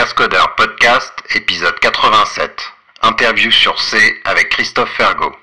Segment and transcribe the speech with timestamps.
[0.00, 2.72] Cascodeur Podcast, épisode 87.
[3.02, 5.36] Interview sur C avec Christophe Fergo.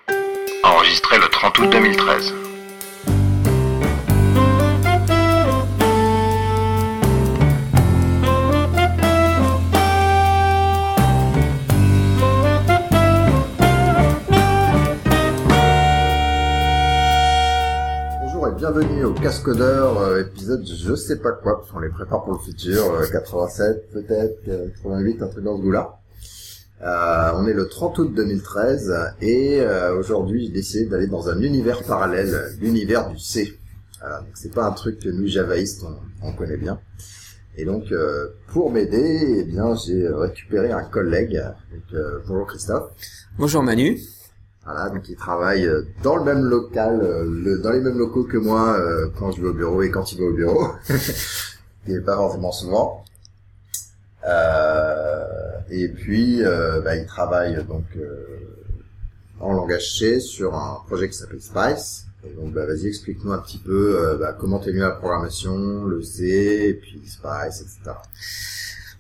[0.64, 2.47] Enregistré le 30 août 2013.
[18.80, 22.40] Bienvenue au Cascodeur, euh, épisode je sais pas quoi, parce qu'on les prépare pour le
[22.40, 26.00] futur, euh, 87 peut-être, euh, 88, un truc dans ce goût-là.
[26.84, 31.42] Euh, on est le 30 août 2013 et euh, aujourd'hui j'ai décidé d'aller dans un
[31.42, 33.58] univers parallèle, l'univers du C.
[34.02, 36.80] Donc c'est pas un truc que nous javaïstes on, on connaît bien.
[37.56, 41.42] Et donc euh, pour m'aider, eh bien j'ai récupéré un collègue.
[41.96, 42.92] Euh, bonjour Christophe.
[43.40, 44.00] Bonjour Manu.
[44.70, 48.26] Voilà, donc il travaille euh, dans le même local, euh, le- dans les mêmes locaux
[48.26, 50.68] que moi euh, quand je vais au bureau et quand il va au bureau.
[51.88, 53.06] il n'est pas forcément souvent.
[54.28, 55.24] Euh,
[55.70, 58.26] et puis, euh, bah, il travaille donc euh,
[59.40, 62.04] en langage C sur un projet qui s'appelle Spice.
[62.26, 65.86] Et donc, bah, vas-y, explique-nous un petit peu bah, comment t'es venu à la programmation,
[65.86, 67.92] le C, et puis Spice, etc.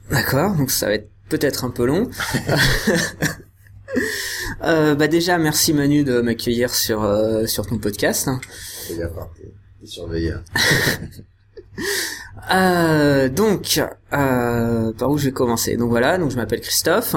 [0.09, 2.09] D'accord, donc ça va être peut-être un peu long.
[4.63, 8.29] Euh, bah déjà, merci Manu de m'accueillir sur euh, sur ton podcast.
[8.97, 9.51] Gaffe, hein, t'es.
[12.53, 13.81] Euh, donc,
[14.13, 15.75] euh, par où je vais commencer?
[15.75, 17.15] Donc voilà, donc je m'appelle Christophe.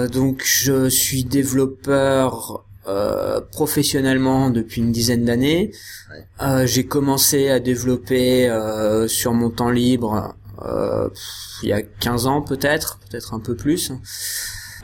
[0.00, 5.72] Euh, donc je suis développeur euh, professionnellement depuis une dizaine d'années.
[6.10, 6.46] Ouais.
[6.46, 11.08] Euh, j'ai commencé à développer euh, sur mon temps libre euh,
[11.62, 13.92] il y a 15 ans peut-être, peut-être un peu plus.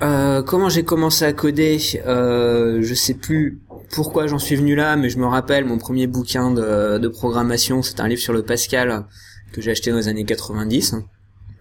[0.02, 3.60] Euh, comment j'ai commencé à coder euh, Je sais plus
[3.92, 7.82] pourquoi j'en suis venu là, mais je me rappelle mon premier bouquin de, de programmation,
[7.82, 9.04] c'était un livre sur le Pascal
[9.52, 10.94] que j'ai acheté dans les années 90.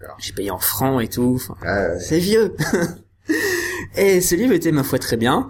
[0.00, 0.16] D'accord.
[0.20, 1.34] J'ai payé en francs et tout.
[1.36, 1.98] Enfin, ouais.
[2.00, 2.54] c'est vieux.
[3.96, 5.48] et ce livre était ma foi très bien.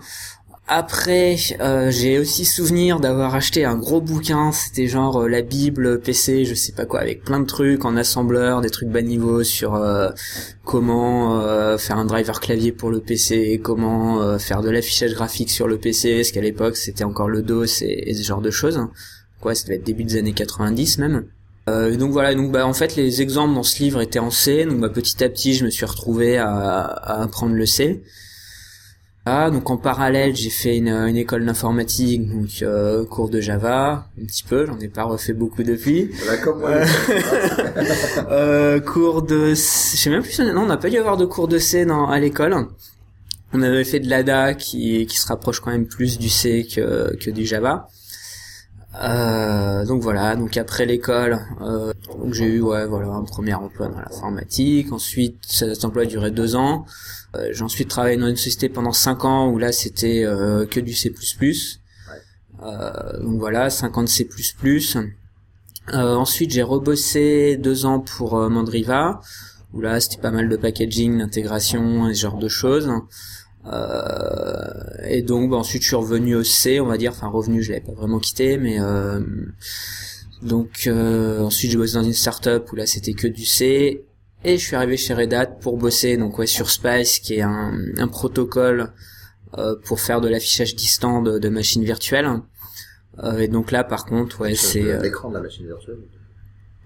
[0.73, 6.01] Après, euh, j'ai aussi souvenir d'avoir acheté un gros bouquin, c'était genre euh, la Bible
[6.01, 9.43] PC, je sais pas quoi, avec plein de trucs en assembleur, des trucs bas niveau
[9.43, 10.11] sur euh,
[10.65, 15.51] comment euh, faire un driver clavier pour le PC, comment euh, faire de l'affichage graphique
[15.51, 18.79] sur le PC, parce qu'à l'époque c'était encore le DOS et, ce genre de choses.
[19.41, 21.25] Quoi, ça devait être début des années 90 même.
[21.69, 24.67] Euh, donc voilà, donc bah en fait les exemples dans ce livre étaient en C,
[24.67, 28.05] donc bah, petit à petit je me suis retrouvé à, à apprendre le C.
[29.53, 34.25] Donc en parallèle j'ai fait une, une école d'informatique, donc euh, cours de Java, un
[34.27, 36.11] petit peu, j'en ai pas refait beaucoup depuis.
[36.25, 36.71] Voilà, comme moi.
[36.71, 36.87] Euh,
[38.31, 41.49] euh, cours de, je sais même plus, non on n'a pas dû avoir de cours
[41.49, 42.57] de C dans, à l'école.
[43.53, 47.17] On avait fait de l'ADA qui, qui se rapproche quand même plus du C que,
[47.17, 47.89] que du Java.
[48.97, 53.89] Euh, donc voilà, donc après l'école, euh, donc j'ai eu ouais voilà un premier emploi
[53.89, 54.93] dans l'informatique.
[54.93, 56.87] Ensuite, cet emploi a duré deux ans.
[57.37, 60.81] Euh, j'ai ensuite travaillé dans une société pendant cinq ans où là c'était euh, que
[60.81, 61.13] du C++.
[62.63, 64.29] Euh, donc voilà, 50 C++.
[65.93, 69.21] Euh, ensuite, j'ai rebossé deux ans pour Mandriva,
[69.73, 72.91] où là, c'était pas mal de packaging, d'intégration et ce genre de choses.
[73.67, 77.63] Euh, et donc, bah, ensuite, je suis revenu au C, on va dire, enfin revenu,
[77.63, 79.21] je l'avais pas vraiment quitté, mais euh,
[80.43, 84.05] donc euh, ensuite, j'ai bossé dans une startup où là, c'était que du C.
[84.43, 87.43] Et je suis arrivé chez Red Hat pour bosser donc ouais sur Spice, qui est
[87.43, 88.93] un, un protocole
[89.59, 92.29] euh, pour faire de l'affichage distant de, de machines virtuelles.
[93.23, 95.99] Euh, et donc là, par contre, ouais, c'est euh, l'écran de la machine virtuelle.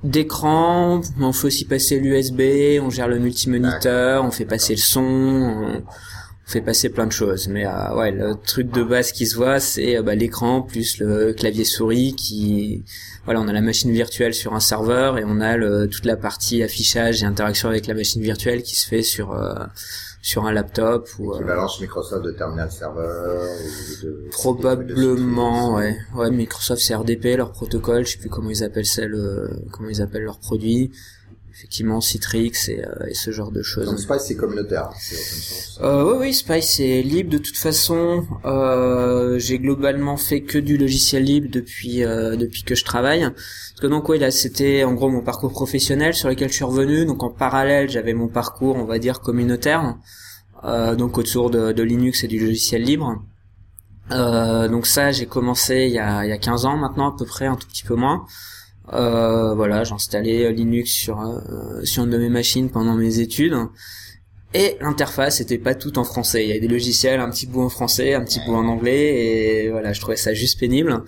[0.02, 5.02] d'écran, on fait aussi passer l'USB, on gère le multimoniteur, on fait passer le son,
[5.02, 5.82] on on
[6.46, 7.48] fait passer plein de choses.
[7.48, 10.98] Mais euh, ouais, le truc de base qui se voit, c'est euh, bah, l'écran plus
[10.98, 12.84] le clavier souris qui,
[13.24, 16.16] voilà, on a la machine virtuelle sur un serveur et on a le, toute la
[16.16, 19.54] partie affichage et interaction avec la machine virtuelle qui se fait sur euh,
[20.20, 24.28] sur un laptop ou euh, chez Microsoft de Terminal ou de...
[24.30, 25.96] Probablement, de- ouais.
[26.14, 29.88] Ouais, Microsoft c'est RDP, leur protocole, je sais plus comment ils appellent ça, le, comment
[29.88, 30.92] ils appellent leurs produits.
[31.56, 33.96] Effectivement, Citrix et, euh, et ce genre de Donc choses.
[34.02, 35.84] Spice c'est communautaire, hein.
[35.84, 38.26] Euh, oui, oui, Spice c'est libre de toute façon.
[38.44, 43.20] Euh, j'ai globalement fait que du logiciel libre depuis euh, depuis que je travaille.
[43.22, 46.64] Parce que donc oui, là c'était en gros mon parcours professionnel sur lequel je suis
[46.64, 47.06] revenu.
[47.06, 49.96] Donc en parallèle, j'avais mon parcours, on va dire communautaire.
[50.64, 53.22] Euh, donc autour de, de Linux et du logiciel libre.
[54.10, 57.16] Euh, donc ça, j'ai commencé il y, a, il y a 15 ans maintenant à
[57.16, 58.26] peu près, un tout petit peu moins.
[58.92, 63.54] Euh, voilà, j'ai installé Linux sur euh, sur une de mes machines pendant mes études.
[64.56, 66.44] Et l'interface était pas tout en français.
[66.44, 69.64] Il y a des logiciels, un petit bout en français, un petit bout en anglais,
[69.64, 71.02] et voilà, je trouvais ça juste pénible.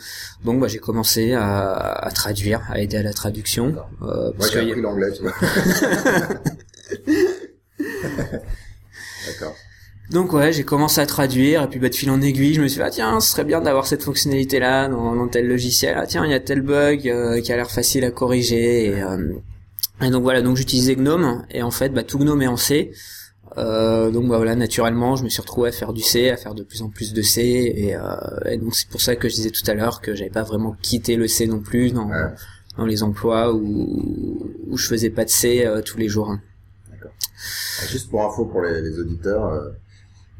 [0.44, 3.67] Donc, bah, j'ai commencé à, à traduire, à aider à la traduction.
[4.02, 5.32] Euh, Moi parce j'ai que- appris l'anglais, tu vois.
[10.16, 12.68] Donc ouais, j'ai commencé à traduire et puis bah, de fil en aiguille, je me
[12.68, 15.94] suis dit ah tiens, ce serait bien d'avoir cette fonctionnalité là dans, tel logiciel.
[15.94, 19.02] Ah tiens, il y a tel bug euh, qui a l'air facile à corriger et,
[19.02, 19.34] euh,
[20.00, 22.92] et donc voilà, donc j'utilisais GNOME et en fait bah, tout GNOME est en C.
[23.58, 26.54] Euh, donc bah, voilà, naturellement, je me suis retrouvé à faire du C, à faire
[26.54, 27.94] de plus en plus de C et,
[28.50, 30.74] et donc c'est pour ça que je disais tout à l'heure que j'avais pas vraiment
[30.80, 32.08] quitté le C non plus dans
[32.78, 36.30] dans les emplois où où je faisais pas de C tous les jours.
[36.30, 36.40] Hein.
[36.90, 37.12] D'accord.
[37.90, 39.52] Juste pour info pour les, les auditeurs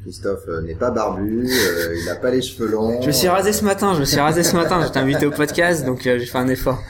[0.07, 3.01] Christophe euh, n'est pas barbu, euh, il n'a pas les cheveux longs.
[3.01, 5.25] Je me suis rasé ce matin, je me suis rasé ce matin, je t'ai invité
[5.25, 6.81] au podcast, donc euh, j'ai fait un effort.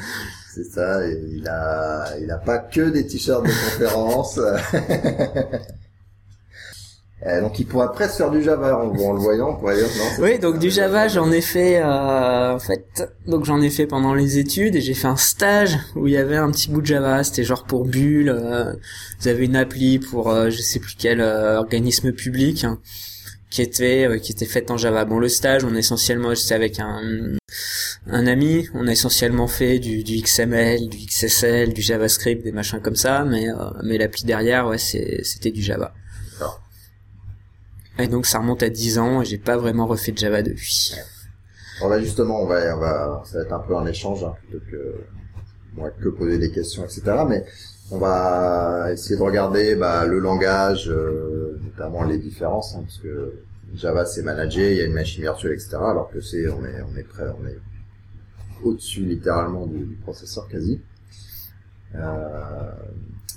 [0.54, 4.40] C'est ça, il a, il a pas que des t-shirts de conférence.
[7.42, 10.24] donc il pourrait presque faire du Java en, le voyant, on pourrait dire non.
[10.24, 14.38] Oui, donc du Java j'en ai fait en fait, donc j'en ai fait pendant les
[14.38, 17.24] études et j'ai fait un stage où il y avait un petit bout de Java,
[17.24, 18.32] c'était genre pour Bulle,
[19.20, 22.66] vous avez une appli pour je sais plus quel organisme public
[23.50, 25.06] qui était euh, qui était faite en Java.
[25.06, 27.38] Bon, le stage, on a essentiellement, j'étais avec un
[28.10, 32.80] un ami, on a essentiellement fait du, du XML, du XSL, du JavaScript, des machins
[32.82, 35.94] comme ça, mais euh, mais l'appli derrière, ouais, c'était du Java.
[38.00, 40.96] Et donc ça remonte à 10 ans et j'ai pas vraiment refait de Java depuis.
[41.82, 44.64] Va justement, on va, on va, ça va être un peu un échange hein, plutôt
[44.70, 44.96] que
[45.76, 47.02] moi que poser des questions, etc.
[47.28, 47.46] Mais
[47.92, 53.34] on va essayer de regarder bah, le langage, euh, notamment les différences, hein, parce que
[53.76, 55.78] Java c'est managé, il y a une machine virtuelle, etc.
[55.78, 57.58] Alors que c'est on est on est prêt, on est
[58.64, 60.82] au-dessus littéralement du, processeur quasi.
[61.96, 62.72] Euh,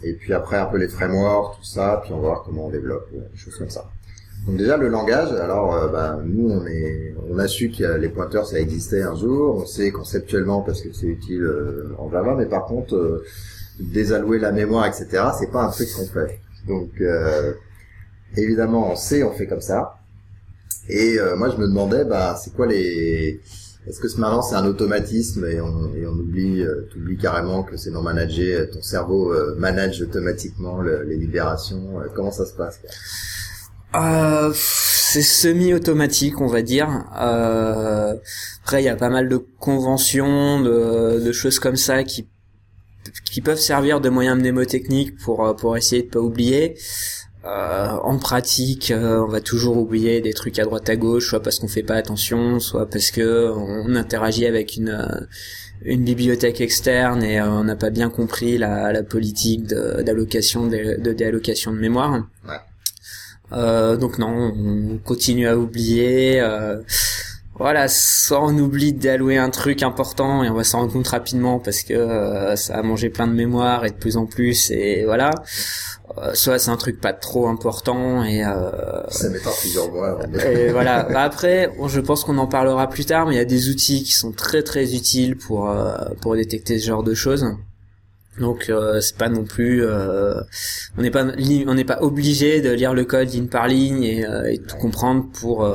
[0.03, 2.71] et puis après un peu les frameworks, tout ça, puis on va voir comment on
[2.71, 3.85] développe, des choses comme ça.
[4.47, 8.09] Donc déjà le langage, alors euh, bah, nous on est, on a su que les
[8.09, 11.47] pointeurs ça existait un jour, on sait conceptuellement parce que c'est utile
[11.99, 13.23] en Java, mais par contre
[13.81, 15.25] désallouer la mémoire, etc.
[15.39, 16.41] C'est pas un truc qu'on fait.
[16.67, 17.53] Donc euh,
[18.37, 19.97] évidemment, on sait, on fait comme ça.
[20.89, 23.41] Et euh, moi, je me demandais, bah, c'est quoi les
[23.87, 26.87] est-ce que ce maintenant c'est un automatisme et on, et on oublie, euh,
[27.19, 31.95] carrément que c'est non managé, ton cerveau euh, manage automatiquement les libérations.
[32.15, 32.79] comment ça se passe
[33.95, 37.05] euh, C'est semi-automatique, on va dire.
[37.19, 38.15] Euh,
[38.63, 42.27] après, il y a pas mal de conventions, de, de choses comme ça qui
[43.41, 46.77] peuvent servir de moyen mnémotechnique pour euh, pour essayer de pas oublier.
[47.47, 51.43] Euh, en pratique, euh, on va toujours oublier des trucs à droite à gauche, soit
[51.43, 57.41] parce qu'on fait pas attention, soit parce que on interagit avec une bibliothèque externe et
[57.41, 62.27] on n'a pas bien compris la, la politique d'allocation de, de, déallocation de mémoire.
[63.53, 66.41] Donc non, on continue à oublier
[67.61, 71.59] voilà, soit on oublie d'allouer un truc important et on va s'en rendre compte rapidement
[71.59, 75.05] parce que euh, ça a mangé plein de mémoire et de plus en plus et
[75.05, 75.31] voilà.
[76.17, 80.19] Euh, soit c'est un truc pas trop important et euh, ça mettra plusieurs mois.
[80.47, 81.03] Et voilà.
[81.03, 84.05] Bah après, je pense qu'on en parlera plus tard, mais il y a des outils
[84.05, 85.93] qui sont très très utiles pour euh,
[86.23, 87.45] pour détecter ce genre de choses.
[88.39, 93.05] Donc c'est pas non plus, on n'est pas on n'est pas obligé de lire le
[93.05, 95.69] code ligne par ligne et, et tout comprendre pour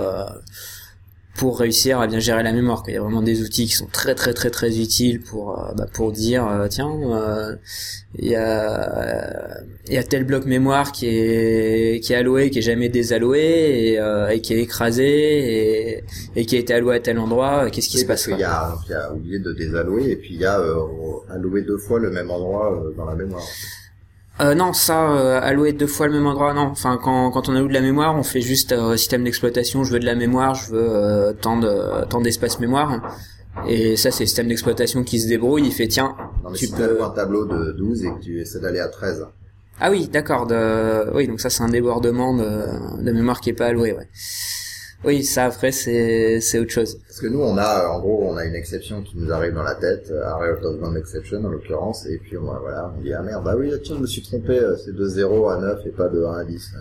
[1.36, 2.84] pour réussir à bien gérer la mémoire.
[2.88, 5.74] Il y a vraiment des outils qui sont très très très très utiles pour euh,
[5.76, 7.56] bah, pour dire euh, tiens euh,
[8.18, 12.60] il y a il y a tel bloc mémoire qui est qui est alloué qui
[12.60, 14.00] est jamais désalloué et,
[14.32, 16.04] et qui est écrasé et,
[16.38, 17.70] et qui a été alloué à tel endroit.
[17.70, 20.36] Qu'est-ce qui se passe Il y a il y a oublié de désallouer et puis
[20.36, 20.62] il y a
[21.30, 23.44] alloué deux fois le même endroit dans la mémoire.
[24.42, 26.64] Euh, non, ça, euh, allouer deux fois le même endroit, non.
[26.64, 29.84] Enfin, quand, quand on alloue de la mémoire, on fait juste euh, système d'exploitation.
[29.84, 33.02] Je veux de la mémoire, je veux euh, tant de tant d'espace mémoire.
[33.66, 35.64] Et ça, c'est le système d'exploitation qui se débrouille.
[35.66, 38.60] Il fait tiens, non, mais tu peux un tableau de 12 et que tu essaies
[38.60, 39.26] d'aller à 13.
[39.80, 40.48] Ah oui, d'accord.
[40.48, 41.14] De...
[41.14, 43.94] Oui, donc ça, c'est un débordement de, de mémoire qui est pas alloué.
[43.94, 44.10] Ouais.
[45.06, 47.00] Oui, ça après c'est c'est autre chose.
[47.08, 49.64] Parce que nous on a en gros on a une exception qui nous arrive dans
[49.64, 53.44] la tête, Array of exception en l'occurrence, et puis on voilà on dit ah merde
[53.44, 56.08] bah oui tiens je me suis trompé euh, c'est de 0 à 9 et pas
[56.10, 56.74] de 1 à 10.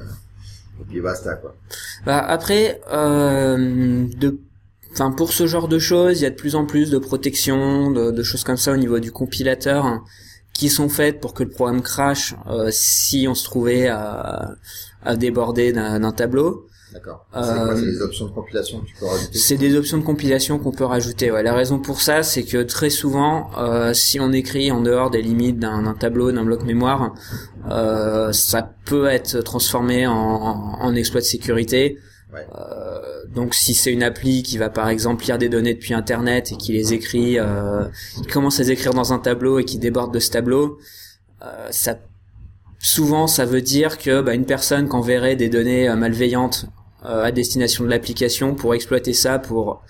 [0.81, 1.55] Et puis basta quoi.
[2.07, 4.39] Bah après euh, de
[4.93, 7.91] Enfin, pour ce genre de choses, il y a de plus en plus de protection,
[7.91, 10.05] de, de choses comme ça au niveau du compilateur, hein,
[10.53, 14.55] qui sont faites pour que le programme crash euh, si on se trouvait à,
[15.03, 16.69] à déborder d'un tableau.
[16.95, 17.27] D'accord.
[17.37, 20.59] Euh, c'est des options de compilation que tu peux rajouter C'est des options de compilation
[20.61, 21.33] qu'on peut rajouter.
[21.33, 21.43] Ouais.
[21.43, 25.21] La raison pour ça, c'est que très souvent, euh, si on écrit en dehors des
[25.21, 27.13] limites d'un tableau, d'un bloc mémoire,
[27.69, 31.99] euh, ça peut être transformé en, en, exploit de sécurité.
[32.33, 32.47] Ouais.
[32.57, 36.53] Euh, donc si c'est une appli qui va par exemple lire des données depuis internet
[36.53, 37.85] et qui les écrit, euh,
[38.17, 40.79] qui commence à les écrire dans un tableau et qui déborde de ce tableau,
[41.43, 41.99] euh, ça
[42.79, 46.67] souvent ça veut dire que bah, une personne qui enverrait des données malveillantes
[47.05, 49.83] à destination de l'application pour exploiter ça pour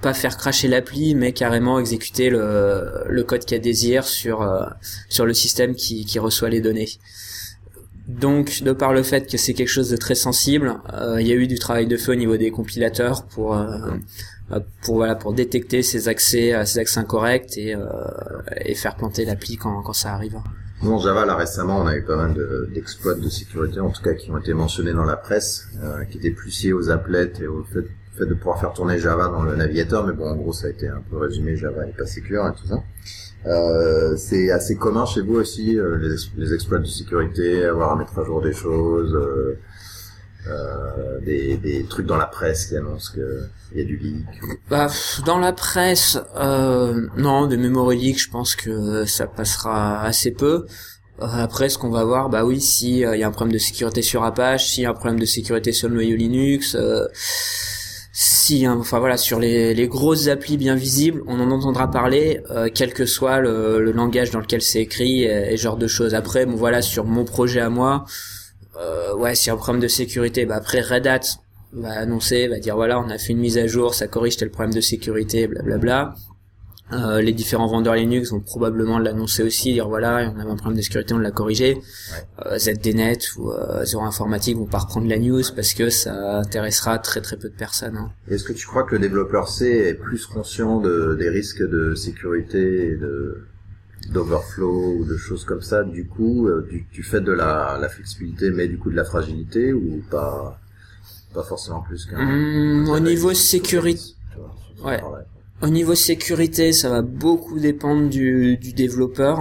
[0.00, 4.46] pas faire cracher l'appli, mais carrément exécuter le, le code qu'elle désire sur
[5.08, 6.88] sur le système qui, qui reçoit les données.
[8.08, 10.80] Donc, de par le fait que c'est quelque chose de très sensible,
[11.20, 13.56] il y a eu du travail de feu au niveau des compilateurs pour
[14.82, 17.76] pour voilà pour détecter ces accès ces accès incorrects et
[18.64, 20.36] et faire planter l'appli quand quand ça arrive.
[20.84, 22.34] En Java, là, récemment, on a eu pas mal
[22.72, 26.18] d'exploits de, sécurité, en tout cas, qui ont été mentionnés dans la presse, euh, qui
[26.18, 29.54] étaient plus liés aux applets et au fait, de pouvoir faire tourner Java dans le
[29.54, 32.46] navigateur, mais bon, en gros, ça a été un peu résumé, Java n'est pas sécure
[32.48, 32.82] et tout ça.
[33.46, 37.96] Euh, c'est assez commun chez vous aussi, euh, les, les, exploits de sécurité, avoir à
[37.96, 39.16] mettre à jour des choses,
[40.48, 40.82] euh,
[41.12, 44.24] euh, des, des, trucs dans la presse qui annoncent que il y a du leak.
[44.68, 44.88] Bah,
[45.24, 50.66] dans la presse, euh, non, des memory je pense que ça passera assez peu.
[51.20, 53.58] Euh, après, ce qu'on va voir, bah oui, si il y a un problème de
[53.58, 56.76] sécurité sur Apache, s'il y a un problème de sécurité sur le noyau Linux,
[58.12, 62.42] si, hein, enfin voilà, sur les, les grosses applis bien visibles, on en entendra parler,
[62.74, 66.14] quel que soit le, le, langage dans lequel c'est écrit et, et, genre de choses.
[66.14, 68.04] Après, bon voilà, sur mon projet à moi
[68.76, 71.20] euh, ouais, s'il y a un problème de sécurité, bah après Red Hat
[71.72, 74.50] va annoncer, va dire voilà, on a fait une mise à jour, ça corrige tel
[74.50, 76.14] problème de sécurité, blablabla.
[76.92, 80.76] Euh, les différents vendeurs Linux vont probablement l'annoncer aussi, dire voilà, on avait un problème
[80.76, 81.78] de sécurité, on l'a corrigé.
[82.44, 86.98] Euh, ZDNet ou euh, Zero Informatique vont pas reprendre la news parce que ça intéressera
[86.98, 87.96] très très peu de personnes.
[87.96, 88.10] Hein.
[88.28, 91.94] Est-ce que tu crois que le développeur C est plus conscient de, des risques de
[91.94, 93.46] sécurité et de
[94.10, 98.50] d'overflow ou de choses comme ça, du coup, euh, tu fais de la, la, flexibilité,
[98.50, 100.58] mais du coup de la fragilité ou pas,
[101.34, 102.18] pas forcément plus qu'un.
[102.18, 104.14] Mmh, au niveau sécurité,
[104.84, 105.00] ouais.
[105.62, 109.38] Au niveau sécurité, ça va beaucoup dépendre du, du développeur.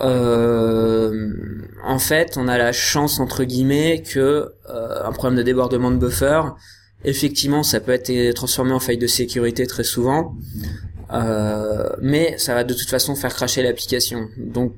[0.00, 1.30] Euh,
[1.84, 4.18] en fait, on a la chance entre guillemets que
[4.70, 6.40] euh, un problème de débordement de buffer,
[7.04, 10.34] effectivement, ça peut être transformé en faille de sécurité très souvent.
[11.12, 14.28] Euh, mais ça va de toute façon faire cracher l'application.
[14.38, 14.74] Donc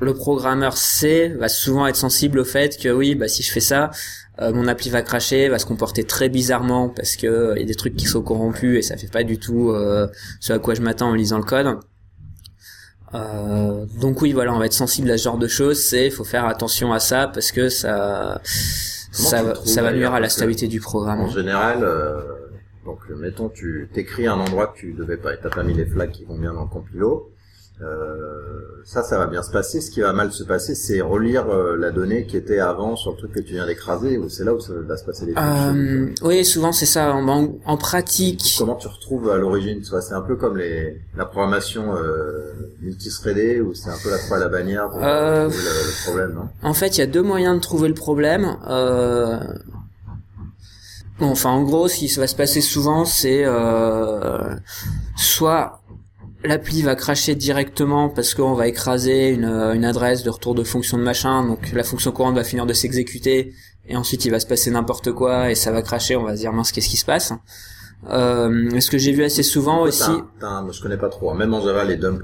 [0.00, 3.60] le programmeur C va souvent être sensible au fait que oui, bah si je fais
[3.60, 3.90] ça,
[4.40, 7.64] euh, mon appli va cracher, va se comporter très bizarrement parce que euh, il y
[7.64, 10.08] a des trucs qui sont corrompus et ça fait pas du tout euh,
[10.40, 11.78] ce à quoi je m'attends en lisant le code.
[14.00, 15.78] donc oui, voilà, on va être sensible à ce genre de choses.
[15.78, 20.30] C'est, faut faire attention à ça parce que ça, ça, ça va nuire à la
[20.30, 21.20] stabilité du programme.
[21.20, 21.86] En général,
[22.84, 26.10] donc, mettons, tu t'écris un endroit que tu devais pas, t'as pas mis les flags
[26.10, 27.32] qui vont bien dans le compilo.
[27.80, 29.80] Euh, ça, ça va bien se passer.
[29.80, 33.12] Ce qui va mal se passer, c'est relire euh, la donnée qui était avant sur
[33.12, 34.18] le truc que tu viens d'écraser.
[34.18, 37.12] Ou c'est là où ça va se passer les euh, Oui, souvent c'est ça.
[37.12, 37.26] En,
[37.64, 38.54] en, pratique.
[38.58, 43.74] Comment tu retrouves à l'origine C'est un peu comme les la programmation euh, multithreadée où
[43.74, 46.48] c'est un peu la croix à la bannière pour euh, trouver le, le, problème, non?
[46.62, 48.56] En fait, il y a deux moyens de trouver le problème.
[51.22, 54.54] Euh, enfin, en gros, ce qui va se passer souvent, c'est euh,
[55.16, 55.80] soit
[56.44, 60.98] l'appli va cracher directement parce qu'on va écraser une, une, adresse de retour de fonction
[60.98, 63.54] de machin, donc la fonction courante va finir de s'exécuter,
[63.86, 66.40] et ensuite il va se passer n'importe quoi, et ça va cracher, on va se
[66.40, 67.32] dire mince, qu'est-ce qui se passe?
[68.10, 70.10] Euh, Ce que j'ai vu assez souvent aussi...
[70.40, 71.36] je connais pas trop, hein.
[71.36, 72.20] même en Java, les dumps,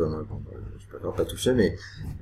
[1.17, 1.76] pas touché, mais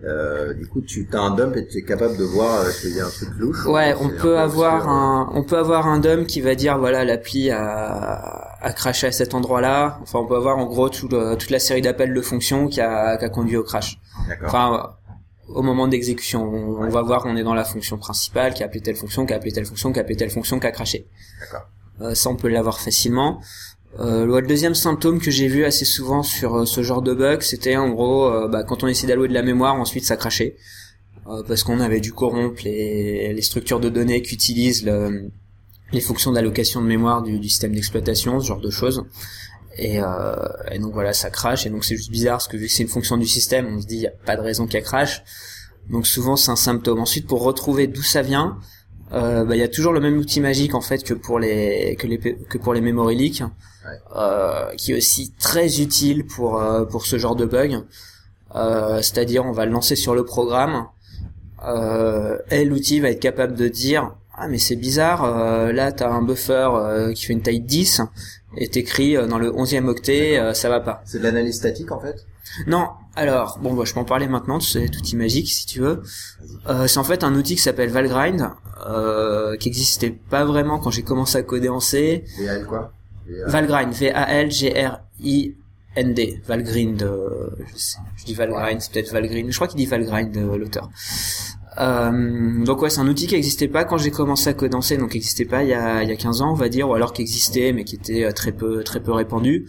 [0.04, 2.94] euh, du coup, tu as un dump et tu es capable de voir euh, qu'il
[2.96, 3.66] y a un truc louche.
[3.66, 7.50] Ouais, on peut avoir un, on peut avoir un dump qui va dire voilà l'appli
[7.50, 9.98] a, a craché à cet endroit-là.
[10.02, 13.16] Enfin, on peut avoir en gros tout toute la série d'appels de fonctions qui a,
[13.16, 13.98] qui a conduit au crash.
[14.44, 14.96] Enfin,
[15.48, 18.80] au moment d'exécution, on, va voir on est dans la fonction principale qui a appelé
[18.80, 21.06] telle fonction, qui a appelé telle fonction, qui a appelé telle fonction, qui a craché.
[21.40, 21.68] D'accord.
[22.00, 23.40] Euh, ça, on peut l'avoir facilement.
[23.98, 27.40] Euh, le deuxième symptôme que j'ai vu assez souvent sur euh, ce genre de bug,
[27.40, 30.56] c'était en gros euh, bah, quand on essayait d'allouer de la mémoire, ensuite ça crachait
[31.28, 35.30] euh, parce qu'on avait dû corrompre les, structures de données qu'utilisent le,
[35.92, 39.04] les fonctions d'allocation de mémoire du, système d'exploitation, ce genre de choses.
[39.78, 41.66] Et, et, donc voilà, ça crache.
[41.66, 43.80] Et donc c'est juste bizarre parce que vu que c'est une fonction du système, on
[43.80, 45.22] se dit il y a pas de raison qu'elle crache.
[45.90, 46.98] Donc souvent c'est un symptôme.
[46.98, 48.58] Ensuite pour retrouver d'où ça vient,
[49.10, 52.06] bah, il y a toujours le même outil magique en fait que pour les que
[52.06, 53.42] les que pour les memory leaks
[54.14, 57.82] euh, qui est aussi très utile pour euh, pour ce genre de bug.
[58.54, 60.86] Euh, c'est-à-dire, on va le lancer sur le programme.
[62.50, 66.22] et l'outil va être capable de dire ah mais c'est bizarre, euh, là t'as un
[66.22, 66.68] buffer
[67.14, 68.02] qui fait une taille 10
[68.58, 71.02] et t'écris dans le 11e octet, ça va pas.
[71.06, 72.26] C'est de l'analyse statique en fait?
[72.66, 75.80] Non, alors bon bah, je peux en parler maintenant, c'est cet outil magique si tu
[75.80, 76.02] veux.
[76.86, 78.50] c'est en fait un outil qui s'appelle Valgrind,
[79.58, 82.24] qui existait pas vraiment quand j'ai commencé à coder en C.
[82.38, 82.92] Et elle quoi?
[83.46, 85.52] Valgrind, V-A-L-G-R-I-N-D.
[86.46, 89.50] Valgrind, je, sais, je dis Valgrind, c'est peut-être Valgrind.
[89.50, 90.90] Je crois qu'il dit Valgrind, euh, l'auteur.
[91.78, 95.12] Euh, donc ouais, c'est un outil qui n'existait pas quand j'ai commencé à coder donc
[95.12, 97.12] n'existait pas il y, a, il y a 15 ans, on va dire, ou alors
[97.12, 99.66] qui existait mais qui était euh, très peu très peu répandu.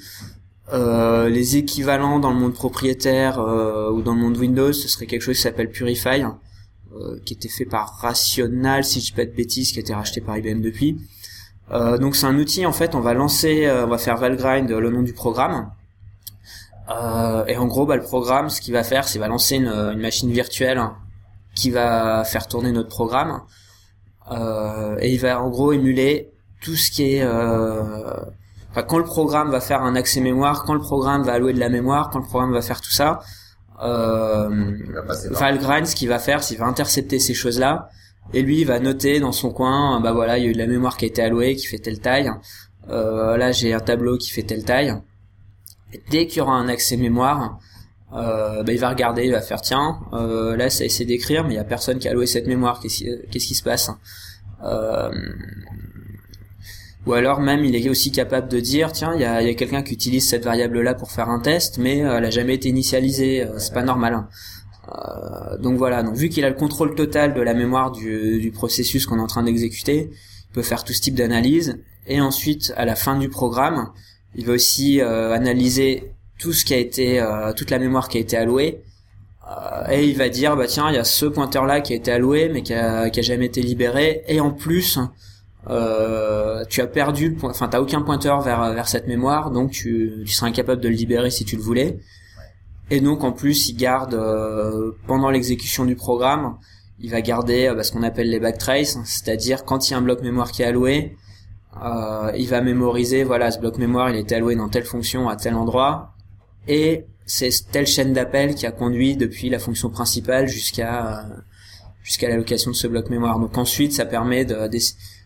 [0.73, 5.05] Euh, les équivalents dans le monde propriétaire euh, ou dans le monde Windows, ce serait
[5.05, 9.25] quelque chose qui s'appelle Purify, euh, qui était fait par Rational, si je dis pas
[9.25, 10.97] de bêtises, qui a été racheté par IBM depuis.
[11.71, 14.89] Euh, donc c'est un outil en fait, on va lancer, on va faire Valgrind le
[14.89, 15.71] nom du programme.
[17.47, 19.99] et en gros, bah, le programme, ce qu'il va faire, c'est va lancer une, une
[19.99, 20.81] machine virtuelle
[21.55, 23.41] qui va faire tourner notre programme
[24.31, 26.31] euh, et il va en gros émuler
[26.61, 28.13] tout ce qui est euh,
[28.69, 31.59] enfin quand le programme va faire un accès mémoire quand le programme va allouer de
[31.59, 33.21] la mémoire quand le programme va faire tout ça
[33.81, 34.49] euh,
[35.31, 37.89] Valgrind ce qu'il va faire c'est qu'il va intercepter ces choses là
[38.33, 40.57] et lui il va noter dans son coin bah voilà il y a eu de
[40.57, 42.31] la mémoire qui a été allouée qui fait telle taille
[42.89, 44.93] euh, là j'ai un tableau qui fait telle taille
[46.09, 47.59] dès qu'il y aura un accès mémoire
[48.13, 51.53] euh, bah, il va regarder, il va faire tiens, euh, là ça essaie d'écrire, mais
[51.53, 52.79] il y a personne qui a alloué cette mémoire.
[52.79, 53.91] Qu'est-ce qui se passe?
[54.63, 55.11] Euh,
[57.05, 59.53] Ou alors même il est aussi capable de dire tiens, il y a, y a
[59.55, 62.69] quelqu'un qui utilise cette variable là pour faire un test, mais elle a jamais été
[62.69, 64.25] initialisée, c'est pas normal.
[64.87, 69.05] Euh, donc voilà, donc vu qu'il a le contrôle total de la mémoire du, processus
[69.05, 71.79] qu'on est en train d'exécuter, il peut faire tout ce type d'analyse.
[72.07, 73.89] Et ensuite, à la fin du programme,
[74.35, 78.17] il va aussi euh, analyser tout ce qui a été, euh, toute la mémoire qui
[78.17, 78.81] a été allouée,
[79.89, 82.11] et il va dire bah tiens il y a ce pointeur là qui a été
[82.11, 84.99] alloué mais qui a, jamais été libéré, et en plus
[85.65, 90.47] tu as perdu, le enfin t'as aucun pointeur vers cette mémoire, donc tu, tu seras
[90.47, 91.97] incapable de le libérer si tu le voulais.
[92.89, 94.17] Et donc en plus il garde
[95.07, 96.57] pendant l'exécution du programme,
[96.99, 100.01] il va garder bah, ce qu'on appelle les backtraces, c'est-à-dire quand il y a un
[100.01, 101.17] bloc mémoire qui est alloué,
[101.83, 105.35] euh, il va mémoriser voilà ce bloc mémoire il était alloué dans telle fonction à
[105.35, 106.13] tel endroit
[106.67, 111.25] et c'est telle chaîne d'appel qui a conduit depuis la fonction principale jusqu'à
[112.07, 113.37] jusqu'à l'allocation de ce bloc mémoire.
[113.37, 114.45] Donc ensuite, ça permet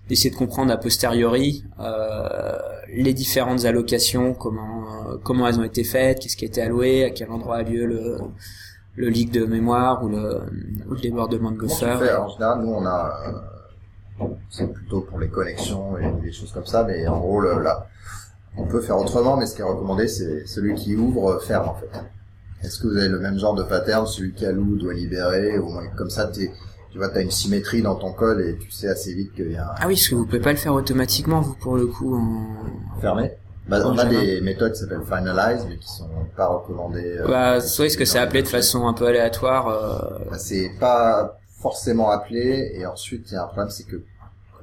[0.08, 2.58] d'essayer de, comprendre a posteriori euh,
[2.94, 4.86] les différentes allocations, comment
[5.24, 7.86] comment elles ont été faites, qu'est-ce qui a été alloué, à quel endroit a lieu
[7.86, 8.18] le
[8.96, 10.42] le leak de mémoire ou le,
[10.88, 12.14] ou le débordement de buffer.
[12.18, 13.22] En général, nous on a
[14.22, 17.62] euh, c'est plutôt pour les connexions et des choses comme ça, mais en gros le,
[17.62, 17.88] là
[18.58, 21.76] on peut faire autrement, mais ce qui est recommandé, c'est celui qui ouvre ferme en
[21.76, 21.90] fait.
[22.64, 25.72] Est-ce que vous avez le même genre de pattern, celui qui alloue doit libérer, ou
[25.98, 26.52] comme ça, t'es,
[26.92, 29.58] tu vois, t'as une symétrie dans ton code et tu sais assez vite qu'il y
[29.58, 29.64] a.
[29.64, 29.76] Un...
[29.80, 32.16] Ah oui, parce que vous pouvez pas le faire automatiquement, vous pour le coup.
[32.16, 33.00] En...
[33.00, 33.32] Fermé.
[33.68, 37.20] Bah, on a des méthodes qui s'appellent finalize, mais qui sont pas recommandées.
[37.20, 40.30] Euh, bah, soit est-ce que c'est appelé de façon un peu aléatoire euh...
[40.30, 43.98] bah, C'est pas forcément appelé, et ensuite il y a un problème, c'est que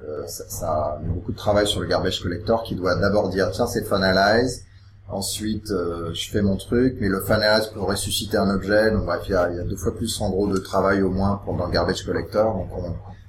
[0.04, 3.50] euh, ça, ça met beaucoup de travail sur le garbage collector qui doit d'abord dire
[3.52, 4.64] tiens c'est finalize,
[5.08, 9.22] ensuite euh, je fais mon truc, mais le finalize peut ressusciter un objet, donc bref
[9.26, 11.66] il y a, y a deux fois plus en gros de travail au moins pendant
[11.66, 12.68] le garbage collector, donc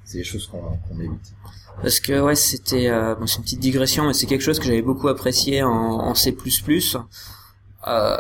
[0.04, 1.34] c'est des choses qu'on qu'on évite.
[1.82, 4.66] Parce que ouais c'était euh, bon, c'est une petite digression, mais c'est quelque chose que
[4.66, 6.36] j'avais beaucoup apprécié en, en C++.
[7.88, 8.18] Euh,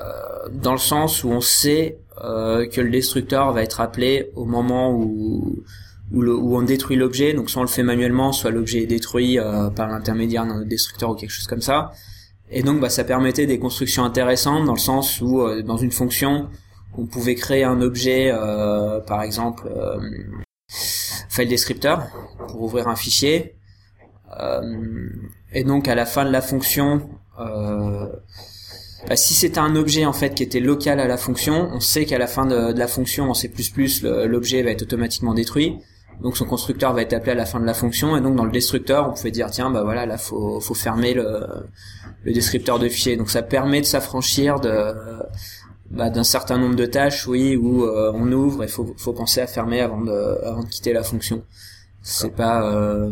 [0.54, 4.94] dans le sens où on sait euh, que le destructeur va être appelé au moment
[4.94, 5.64] où
[6.12, 8.88] où, le, où on détruit l'objet, donc soit on le fait manuellement, soit l'objet est
[8.88, 11.92] détruit euh, par l'intermédiaire d'un destructeur ou quelque chose comme ça.
[12.52, 15.92] Et donc bah, ça permettait des constructions intéressantes dans le sens où euh, dans une
[15.92, 16.50] fonction,
[16.98, 19.70] on pouvait créer un objet, euh, par exemple,
[20.68, 22.04] file descriptor,
[22.48, 23.56] pour ouvrir un fichier.
[25.54, 27.10] et donc à la fin de la fonction,
[29.08, 32.06] bah, si c'était un objet en fait qui était local à la fonction, on sait
[32.06, 33.52] qu'à la fin de, la fonction en C++,
[34.04, 35.78] l'objet va être automatiquement détruit.
[36.22, 38.44] Donc son constructeur va être appelé à la fin de la fonction et donc dans
[38.44, 41.46] le destructeur on pouvait dire tiens bah voilà là faut faut fermer le
[42.24, 43.16] le descripteur de fichier.
[43.16, 44.94] Donc ça permet de s'affranchir de
[45.92, 49.42] bah, d'un certain nombre de tâches oui où euh, on ouvre et faut faut penser
[49.42, 51.44] à fermer avant de avant de quitter la fonction.
[52.02, 53.12] C'est pas euh,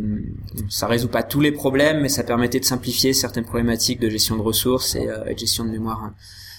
[0.70, 4.36] ça résout pas tous les problèmes mais ça permettait de simplifier certaines problématiques de gestion
[4.36, 6.12] de ressources et, euh, de gestion de mémoire.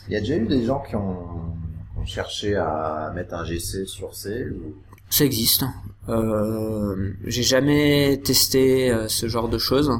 [0.08, 1.54] Il y a déjà eu des gens qui ont,
[1.92, 4.74] qui ont cherché à mettre un GC sur C ou
[5.10, 5.64] ça existe.
[6.08, 9.92] Euh, j'ai jamais testé euh, ce genre de choses,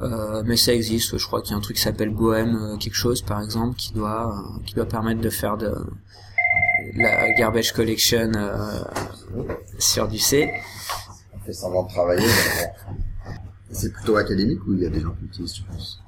[0.00, 1.18] euh, mais ça existe.
[1.18, 3.76] Je crois qu'il y a un truc qui s'appelle Goem euh, quelque chose, par exemple,
[3.76, 5.74] qui doit euh, qui doit permettre de faire de
[6.94, 8.32] la garbage collection
[9.78, 10.50] sur du C.
[11.34, 12.26] On fait semblant de travailler.
[13.70, 16.00] C'est plutôt académique ou il y a des gens qui utilisent, tu penses?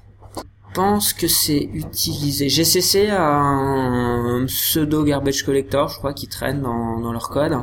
[0.75, 2.49] Pense que c'est utilisé.
[2.49, 7.57] GCC a un pseudo garbage collector, je crois, qui traîne dans, leur code.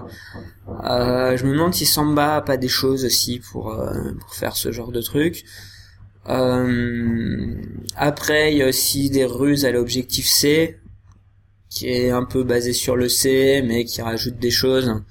[0.83, 4.55] Euh, je me demande si Samba a pas des choses aussi pour, euh, pour faire
[4.55, 5.45] ce genre de truc.
[6.29, 7.55] Euh,
[7.95, 10.77] après, il y a aussi des ruses à l'objectif C,
[11.69, 15.01] qui est un peu basé sur le C, mais qui rajoute des choses.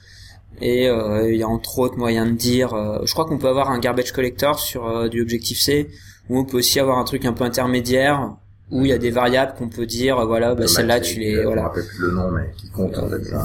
[0.60, 3.48] Et euh, il y a entre autres moyen de dire, euh, je crois qu'on peut
[3.48, 5.88] avoir un garbage collector sur du Objective C,
[6.28, 8.36] ou on peut aussi avoir un truc un peu intermédiaire
[8.70, 11.38] où il y a des variables qu'on peut dire, voilà, bah, celle-là tu les, Je
[11.40, 11.62] me voilà.
[11.62, 13.42] rappelle plus le nom, mais qui compte en fait ça.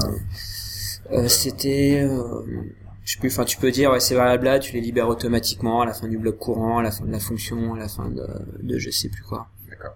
[1.12, 2.42] Euh, C'était, euh,
[3.04, 5.86] je sais plus, enfin tu peux dire, ouais, ces variables-là, tu les libères automatiquement à
[5.86, 8.26] la fin du bloc courant, à la fin de la fonction, à la fin de,
[8.62, 9.46] de je sais plus quoi.
[9.70, 9.94] D'accord.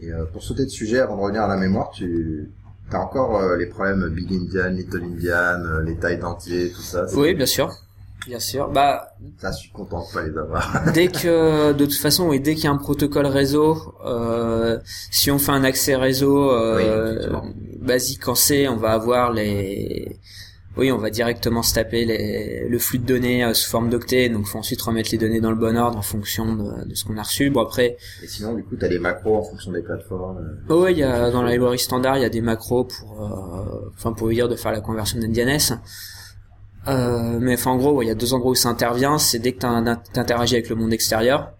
[0.00, 2.48] Et euh, pour sauter de sujet, avant de revenir à la mémoire, tu
[2.90, 7.04] as encore euh, les problèmes Big Indian, Little Indian, euh, les tailles d'entier, tout ça.
[7.16, 7.70] Oui, bien sûr.
[8.26, 8.68] Bien sûr.
[8.68, 9.08] Bah,
[9.40, 10.82] Ça, je suis content de pas les avoir.
[10.94, 14.78] dès que de toute façon oui dès qu'il y a un protocole réseau euh,
[15.10, 17.30] si on fait un accès réseau euh,
[17.80, 20.18] basique en C on va avoir les
[20.76, 22.66] oui on va directement se taper les...
[22.68, 25.50] le flux de données euh, sous forme d'octet donc faut ensuite remettre les données dans
[25.50, 28.54] le bon ordre en fonction de, de ce qu'on a reçu bon après Et sinon,
[28.54, 30.38] du coup, tu as les macros en fonction des plateformes.
[30.38, 30.74] euh.
[30.74, 33.22] oh, ouais il y a dans la librairie standard il y a des macros pour
[33.22, 35.78] euh, enfin pour dire de faire la conversion d'NDNS
[36.88, 39.38] euh, mais enfin en gros ouais, il y a deux endroits où ça intervient c'est
[39.38, 41.52] dès que tu interagis avec le monde extérieur.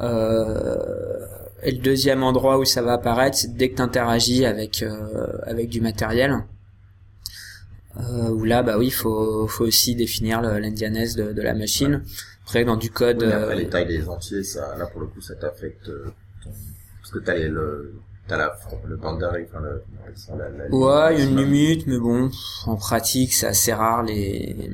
[0.00, 0.76] Euh,
[1.62, 5.38] et le deuxième endroit où ça va apparaître c'est dès que tu interagis avec euh,
[5.44, 6.44] avec du matériel.
[7.96, 12.02] Euh, où là bah oui faut faut aussi définir l'NDNS de, de la machine.
[12.44, 15.06] Après dans du code Oui, après, euh, les tailles des entiers, ça, là, pour le
[15.06, 16.50] coup, ça t'affecte euh, ton...
[17.00, 17.94] Parce que t'as le,
[18.28, 18.56] t'as la,
[18.86, 19.84] le boundary, enfin, le,
[20.36, 22.30] la, la Ouais, il y a une limite, mais bon,
[22.66, 24.70] en pratique, c'est assez rare les.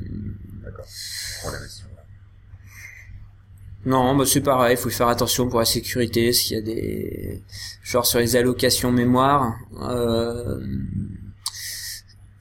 [0.63, 0.85] D'accord.
[3.87, 7.43] Non, bah c'est pareil, faut faire attention pour la sécurité, s'il y a des
[7.83, 9.57] genre sur les allocations mémoire.
[9.81, 10.61] Euh...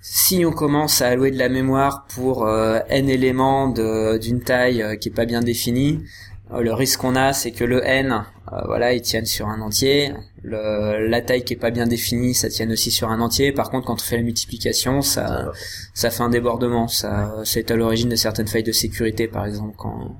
[0.01, 4.95] Si on commence à allouer de la mémoire pour euh, n éléments d'une taille euh,
[4.95, 6.03] qui est pas bien définie,
[6.51, 10.13] le risque qu'on a, c'est que le n, euh, voilà, il tienne sur un entier.
[10.41, 13.51] Le, la taille qui est pas bien définie, ça tienne aussi sur un entier.
[13.51, 15.51] Par contre, quand on fait la multiplication, ça,
[15.93, 16.87] ça fait un débordement.
[16.87, 20.15] Ça, c'est à l'origine de certaines failles de sécurité, par exemple, quand,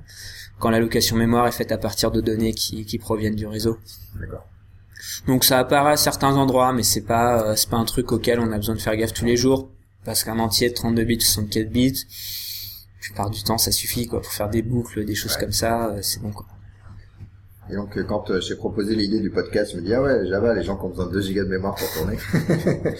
[0.60, 3.78] quand l'allocation mémoire est faite à partir de données qui, qui proviennent du réseau.
[5.26, 8.38] Donc ça apparaît à certains endroits, mais c'est pas, euh, c'est pas un truc auquel
[8.40, 9.68] on a besoin de faire gaffe tous les jours,
[10.04, 12.06] parce qu'un entier de 32 bits, 64 bits,
[13.00, 15.40] la plupart du temps, ça suffit, quoi, pour faire des boucles, des choses Ouais.
[15.40, 16.46] comme ça, euh, c'est bon, quoi.
[17.70, 20.26] Et donc, euh, quand euh, j'ai proposé l'idée du podcast, je me dis, ah ouais,
[20.26, 22.18] Java, les gens qui ont besoin de 2 gigas de mémoire pour tourner.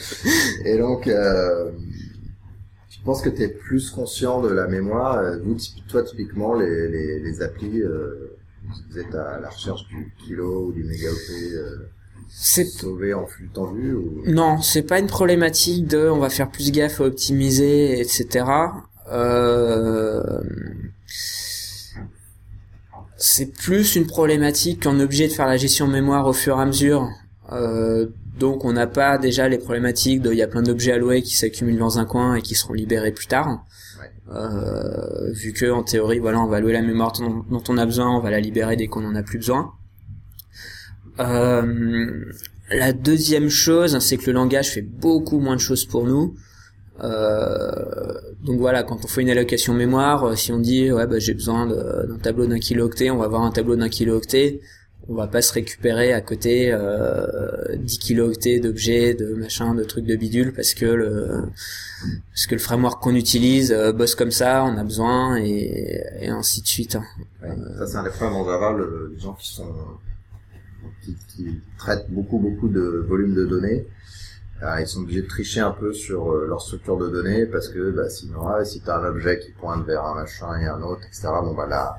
[0.64, 1.70] et donc, euh,
[2.88, 5.20] je pense que tu es plus conscient de la mémoire.
[5.42, 5.56] Vous,
[5.88, 8.38] toi, typiquement, les, les, les applis, euh,
[8.90, 11.88] vous êtes à la recherche du kilo ou du mégaoctet euh,
[12.28, 14.22] C'est sauvé en flux tendu ou...
[14.26, 18.44] Non, c'est pas une problématique de on va faire plus gaffe à optimiser, etc.
[19.10, 20.40] Euh,
[23.16, 26.62] C'est plus une problématique qu'on est obligé de faire la gestion mémoire au fur et
[26.62, 27.10] à mesure.
[27.52, 28.06] Euh,
[28.38, 31.36] donc on n'a pas déjà les problématiques de il y a plein d'objets alloués qui
[31.36, 33.66] s'accumulent dans un coin et qui seront libérés plus tard.
[34.00, 34.34] Ouais.
[34.34, 37.84] Euh, vu que en théorie voilà on va allouer la mémoire dont, dont on a
[37.84, 39.72] besoin, on va la libérer dès qu'on en a plus besoin.
[41.18, 42.24] Euh,
[42.70, 46.36] la deuxième chose, c'est que le langage fait beaucoup moins de choses pour nous.
[47.02, 51.18] Euh, donc voilà, quand on fait une allocation mémoire, euh, si on dit ouais bah
[51.18, 54.60] j'ai besoin d'un tableau d'un kilooctet, on va avoir un tableau d'un kilooctet,
[55.08, 60.04] on va pas se récupérer à côté euh, 10 kilooctets d'objets, de machin, de trucs
[60.04, 61.48] de bidule parce que le
[62.30, 66.28] parce que le framework qu'on utilise euh, bosse comme ça, on a besoin et, et
[66.28, 66.96] ainsi de suite.
[67.42, 69.74] Ouais, ça c'est un des problèmes en Java, le, les gens qui sont
[71.02, 73.86] qui, traitent beaucoup beaucoup de volume de données, euh,
[74.80, 77.90] ils sont obligés de tricher un peu sur euh, leur structure de données parce que
[77.92, 81.02] bah, sinon si tu as un objet qui pointe vers un machin et un autre,
[81.06, 81.28] etc.
[81.42, 81.98] Bon bah là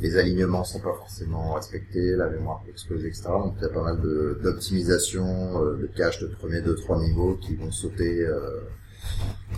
[0.00, 3.24] les alignements sont pas forcément respectés, la mémoire peut exploser, etc.
[3.28, 6.98] Donc il y a pas mal de- d'optimisation, euh, de cache de premier, deux, trois
[6.98, 8.60] niveaux qui vont sauter euh,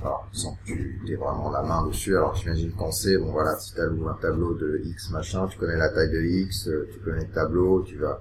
[0.00, 2.16] alors, sans que tu aies vraiment la main dessus.
[2.16, 5.76] Alors j'imagine C, bon voilà, si tu alloues un tableau de X machin, tu connais
[5.76, 8.20] la taille de X, euh, tu connais le tableau, tu vas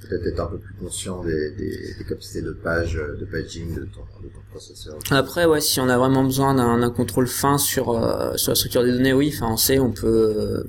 [0.00, 3.84] peut-être être un peu plus conscient des, des, des capacités de page, de paging de
[3.84, 4.98] ton, de ton processeur.
[5.10, 8.82] Après, ouais, si on a vraiment besoin d'un contrôle fin sur euh, sur la structure
[8.82, 10.64] des données, oui, enfin, on sait, on peut euh,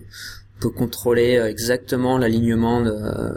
[0.60, 3.32] peut contrôler euh, exactement l'alignement de euh,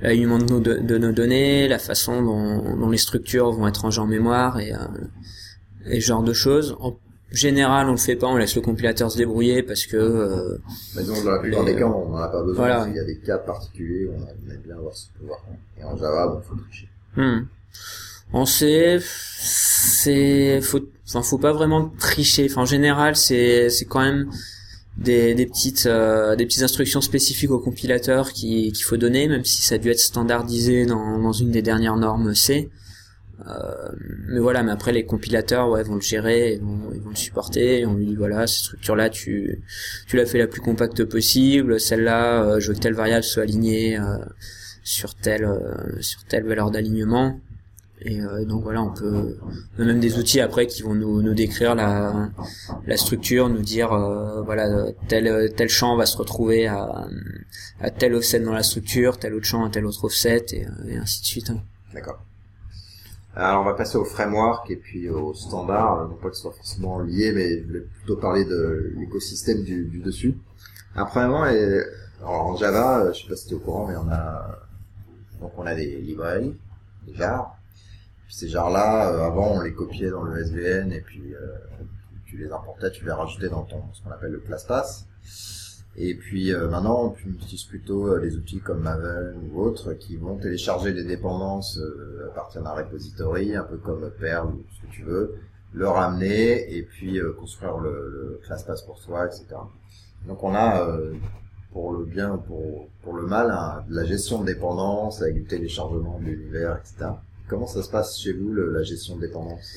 [0.00, 3.82] l'alignement de nos, de, de nos données, la façon dont, dont les structures vont être
[3.82, 4.78] rangées en mémoire et euh,
[5.86, 6.76] et ce genre de choses.
[7.36, 10.58] Général, on le fait pas, on laisse le compilateur se débrouiller parce que euh,
[10.96, 12.54] Mais dans la plupart Les- des cas, on n'en a pas besoin.
[12.66, 12.84] Voilà.
[12.86, 15.40] qu'il y a des cas particuliers où on aime bien avoir ce pouvoir.
[15.80, 16.88] Et en Java, bon, faut tricher.
[17.16, 17.46] Hmm.
[18.32, 22.46] On sait, c'est, faut, enfin, faut pas vraiment tricher.
[22.50, 24.30] Enfin, en général, c'est, c'est quand même
[24.96, 29.44] des, des petites, euh, des petites instructions spécifiques au compilateur qui, qu'il faut donner, même
[29.44, 32.70] si ça a dû être standardisé dans, dans une des dernières normes C.
[33.48, 33.88] Euh,
[34.28, 36.60] mais voilà, mais après les compilateurs ouais, vont le gérer, ils
[37.02, 37.84] vont, le supporter.
[37.86, 39.62] on lui dit voilà, cette structure-là, tu,
[40.06, 41.80] tu l'as fait la plus compacte possible.
[41.80, 44.18] Celle-là, euh, je veux que telle variable soit alignée euh,
[44.84, 45.48] sur telle
[46.00, 47.40] sur telle valeur d'alignement.
[48.04, 49.38] Et donc voilà, on peut
[49.78, 52.32] on a même des outils après qui vont nous, décrire la,
[52.96, 53.90] structure, nous dire
[54.44, 57.06] voilà tel tel champ va se retrouver à,
[57.80, 60.96] à tel offset dans la structure, tel autre champ à tel autre offset et, et
[60.96, 61.52] ainsi de suite.
[61.94, 62.18] D'accord.
[63.34, 66.52] Alors on va passer au framework et puis au standard, non pas que ce soit
[66.52, 70.36] forcément lié, mais je voulais plutôt parler de l'écosystème du, du, dessus.
[70.94, 71.82] Un premièrement, et,
[72.20, 74.58] alors en Java, euh, je sais pas si tu es au courant, mais on a
[75.40, 76.54] donc on a des librairies,
[77.06, 77.56] des jars.
[78.26, 81.56] Puis ces jars-là, euh, avant on les copiait dans le SVN et puis euh,
[82.26, 85.06] tu les importais, tu les rajoutais dans ton ce qu'on appelle le ClassPass.
[85.96, 90.16] Et puis euh, maintenant, tu utilises plutôt euh, des outils comme Maven ou autres qui
[90.16, 94.86] vont télécharger des dépendances euh, à partir d'un repository, un peu comme Perl ou ce
[94.86, 95.34] que tu veux,
[95.74, 99.46] le ramener et puis construire le, le ClassPass pour toi, etc.
[100.26, 100.86] Donc on a
[101.72, 106.18] pour le bien, pour, pour le mal, hein, la gestion de dépendance avec du téléchargement
[106.18, 107.12] de l'univers, etc.
[107.48, 109.74] Comment ça se passe chez vous, la gestion de dépendance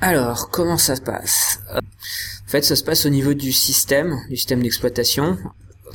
[0.00, 1.60] Alors, comment ça se passe?
[1.72, 5.38] En fait, ça se passe au niveau du système, du système d'exploitation.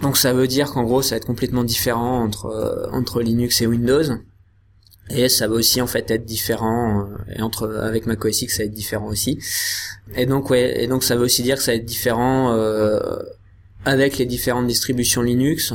[0.02, 3.62] Donc ça veut dire qu'en gros, ça va être complètement différent entre euh, entre Linux
[3.62, 4.04] et Windows.
[5.10, 8.64] Et ça va aussi en fait être différent euh, et entre avec macOS X ça
[8.64, 9.40] va être différent aussi.
[10.16, 13.00] Et donc ouais, et donc ça veut aussi dire que ça va être différent euh,
[13.86, 15.74] avec les différentes distributions Linux.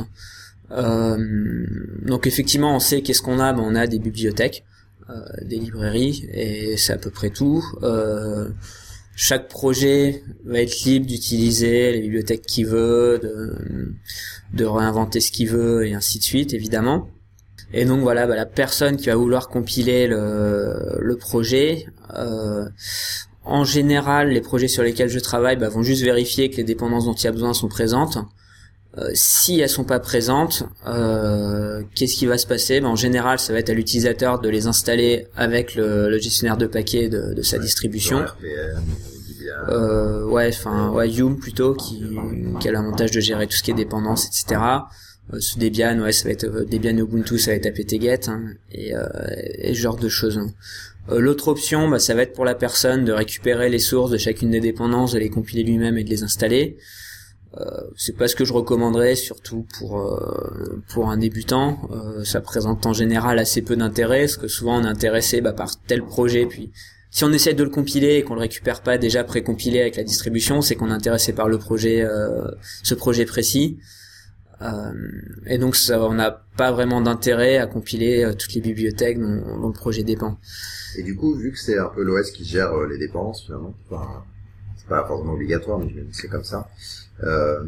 [0.69, 4.63] donc effectivement, on sait qu'est-ce qu'on a, ben, on a des bibliothèques,
[5.41, 7.63] des librairies et c'est à peu près tout
[9.15, 13.19] chaque projet va être libre d'utiliser les bibliothèques qu'il veut,
[14.53, 17.09] de, réinventer ce qu'il veut et ainsi de suite, évidemment.
[17.73, 22.67] Et donc voilà, bah, la personne qui va vouloir compiler le, le projet, euh,
[23.43, 27.05] en général, les projets sur lesquels je travaille bah, vont juste vérifier que les dépendances
[27.05, 28.17] dont il y a besoin sont présentes.
[28.97, 32.79] Euh, si elles sont pas présentes, euh, qu'est-ce qui va se passer?
[32.79, 36.67] Ben, En général, ça va être à l'utilisateur de les installer avec le, gestionnaire de
[36.67, 38.23] paquets de, sa distribution.
[39.69, 42.03] Euh, ouais, enfin, ouais, Yum plutôt, qui,
[42.59, 44.61] qui a l'avantage de gérer tout ce qui est dépendance, etc.
[45.31, 48.43] Euh, sous Debian, ouais, ça va être euh, Debian Ubuntu, ça va être apt-get hein,
[48.71, 49.05] et, euh,
[49.57, 50.37] et ce genre de choses.
[50.37, 50.51] Hein.
[51.09, 54.51] L'autre option, bah, ça va être pour la personne de récupérer les sources de chacune
[54.51, 56.77] des dépendances, de les compiler lui-même et de les installer.
[57.59, 61.87] Euh, c'est pas ce que je recommanderais, surtout pour euh, pour un débutant.
[61.91, 65.53] Euh, ça présente en général assez peu d'intérêt, parce que souvent on est intéressé bah,
[65.53, 66.71] par tel projet, puis
[67.11, 70.03] si on essaie de le compiler et qu'on le récupère pas déjà précompilé avec la
[70.03, 72.03] distribution, c'est qu'on est intéressé par le projet,
[72.81, 73.77] ce projet précis.
[75.45, 79.67] et donc ça, on n'a pas vraiment d'intérêt à compiler toutes les bibliothèques dont, dont,
[79.67, 80.39] le projet dépend.
[80.97, 84.23] Et du coup, vu que c'est un peu l'OS qui gère les dépenses finalement, enfin,
[84.75, 86.67] c'est pas forcément obligatoire, mais c'est comme ça.
[87.23, 87.63] Euh,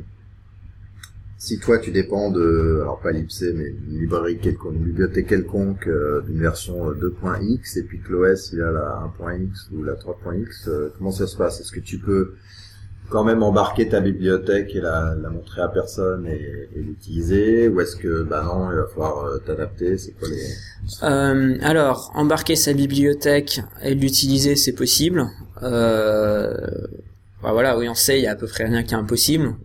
[1.37, 5.87] si toi tu dépends de, alors pas l'IPC, mais une librairie quelconque, une bibliothèque quelconque
[5.87, 9.93] euh, d'une version 2.x, euh, et puis que l'OS il a la 1.x ou la
[9.93, 11.59] 3.x, comment ça se passe?
[11.59, 12.33] Est-ce que tu peux
[13.09, 17.67] quand même embarquer ta bibliothèque et la, montrer à personne et, l'utiliser?
[17.67, 19.99] Ou est-ce que bah non il va falloir t'adapter?
[19.99, 25.27] C'est quoi les alors embarquer sa bibliothèque et l'utiliser c'est possible.
[25.61, 26.55] Euh,
[27.45, 29.55] bah voilà, oui, on sait, il y a à peu près rien qui est impossible.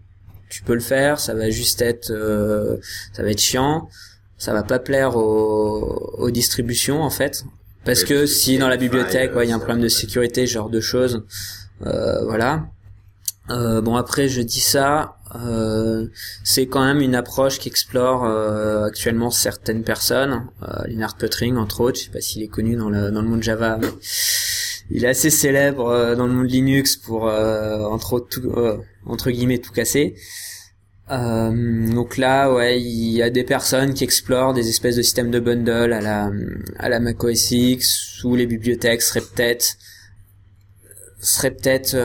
[0.50, 2.76] Tu peux le faire, ça va juste être, euh,
[3.12, 3.88] ça va être chiant,
[4.36, 7.44] ça va pas plaire aux, aux distributions en fait,
[7.84, 10.80] parce que si dans la bibliothèque, il y a un problème de sécurité, genre de
[10.80, 11.24] choses,
[11.86, 12.66] euh, voilà.
[13.48, 16.06] Euh, bon après, je dis ça, euh,
[16.44, 21.98] c'est quand même une approche qu'explore euh, actuellement certaines personnes, euh, Linhard Puttering entre autres,
[21.98, 23.78] je sais pas s'il est connu dans le dans le monde Java.
[23.80, 23.88] Mais
[24.90, 29.30] il est assez célèbre euh, dans le monde Linux pour euh, entre tout, euh, entre
[29.30, 30.14] guillemets tout casser.
[31.08, 35.40] donc là, ouais, il y a des personnes qui explorent des espèces de systèmes de
[35.40, 36.30] bundle à la
[36.78, 39.76] à la Mac OS X où les bibliothèques seraient peut-être
[41.20, 41.96] seraient peut-être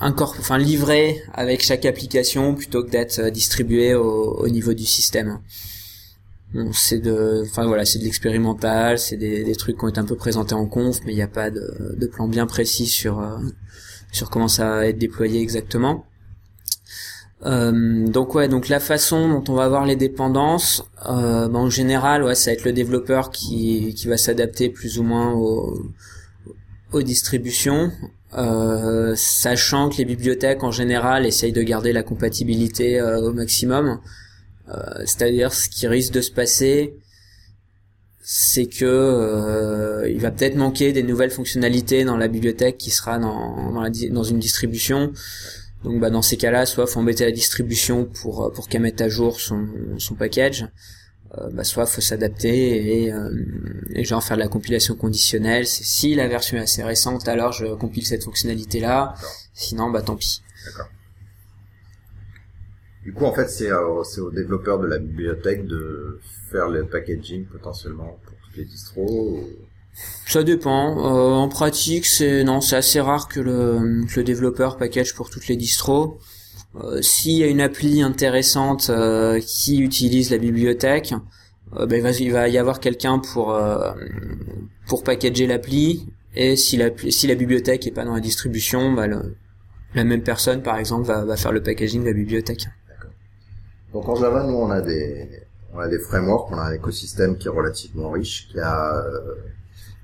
[0.00, 5.40] encore enfin livrées avec chaque application plutôt que d'être distribuées au, au niveau du système
[6.72, 10.04] c'est de enfin voilà c'est de l'expérimental c'est des, des, trucs qui ont été un
[10.04, 13.20] peu présentés en conf mais il n'y a pas de, de, plan bien précis sur
[13.20, 13.38] euh,
[14.12, 16.04] sur comment ça va être déployé exactement.
[17.44, 21.70] Euh, donc ouais donc la façon dont on va avoir les dépendances euh, ben, en
[21.70, 25.90] général ouais ça va être le développeur qui qui va s'adapter plus ou moins aux,
[26.92, 27.90] aux distributions
[28.34, 34.00] euh, sachant que les bibliothèques en général essayent de garder la compatibilité euh, au maximum
[35.04, 36.94] c'est-à-dire ce qui risque de se passer,
[38.22, 43.18] c'est que euh, il va peut-être manquer des nouvelles fonctionnalités dans la bibliothèque qui sera
[43.18, 45.12] dans dans, la, dans une distribution.
[45.84, 49.08] Donc bah dans ces cas-là, soit faut embêter la distribution pour pour qu'elle mette à
[49.08, 49.66] jour son
[49.98, 50.68] son package,
[51.36, 53.28] euh, bah soit faut s'adapter et, euh,
[53.94, 55.66] et genre faire de la compilation conditionnelle.
[55.66, 59.14] C'est si la version est assez récente, alors je compile cette fonctionnalité là.
[59.52, 60.42] Sinon bah tant pis.
[60.64, 60.86] D'accord.
[63.02, 66.84] Du coup, en fait, c'est euh, c'est aux développeurs de la bibliothèque de faire le
[66.84, 69.40] packaging potentiellement pour toutes les distros.
[70.26, 70.98] Ça dépend.
[70.98, 75.30] Euh, en pratique, c'est non, c'est assez rare que le, que le développeur package pour
[75.30, 76.18] toutes les distros.
[76.76, 81.14] Euh, S'il y a une appli intéressante euh, qui utilise la bibliothèque,
[81.76, 83.58] euh, ben, il, va, y avoir quelqu'un pour
[84.86, 86.06] pour packager l'appli.
[86.34, 89.06] Et si la si la bibliothèque est pas dans la distribution, bah,
[89.94, 92.68] la même personne, par exemple, va, va faire le packaging de la bibliothèque.
[93.92, 95.28] Donc en Java, nous, on a des,
[95.74, 99.34] on a des frameworks, on a un écosystème qui est relativement riche, qui a, euh,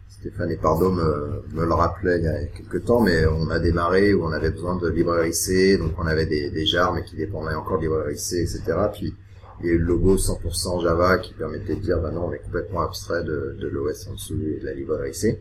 [0.09, 4.13] Stéphane Pardo me, me le rappelait il y a quelques temps, mais on a démarré
[4.13, 7.17] où on avait besoin de librairie C, donc on avait des, des jars, mais qui
[7.17, 8.77] dépendaient encore de librairie C, etc.
[8.93, 9.15] Puis
[9.61, 12.33] il y a eu le logo 100% Java qui permettait de dire, bah non, on
[12.33, 15.41] est complètement abstrait de, de l'OS en dessous et de la librairie C.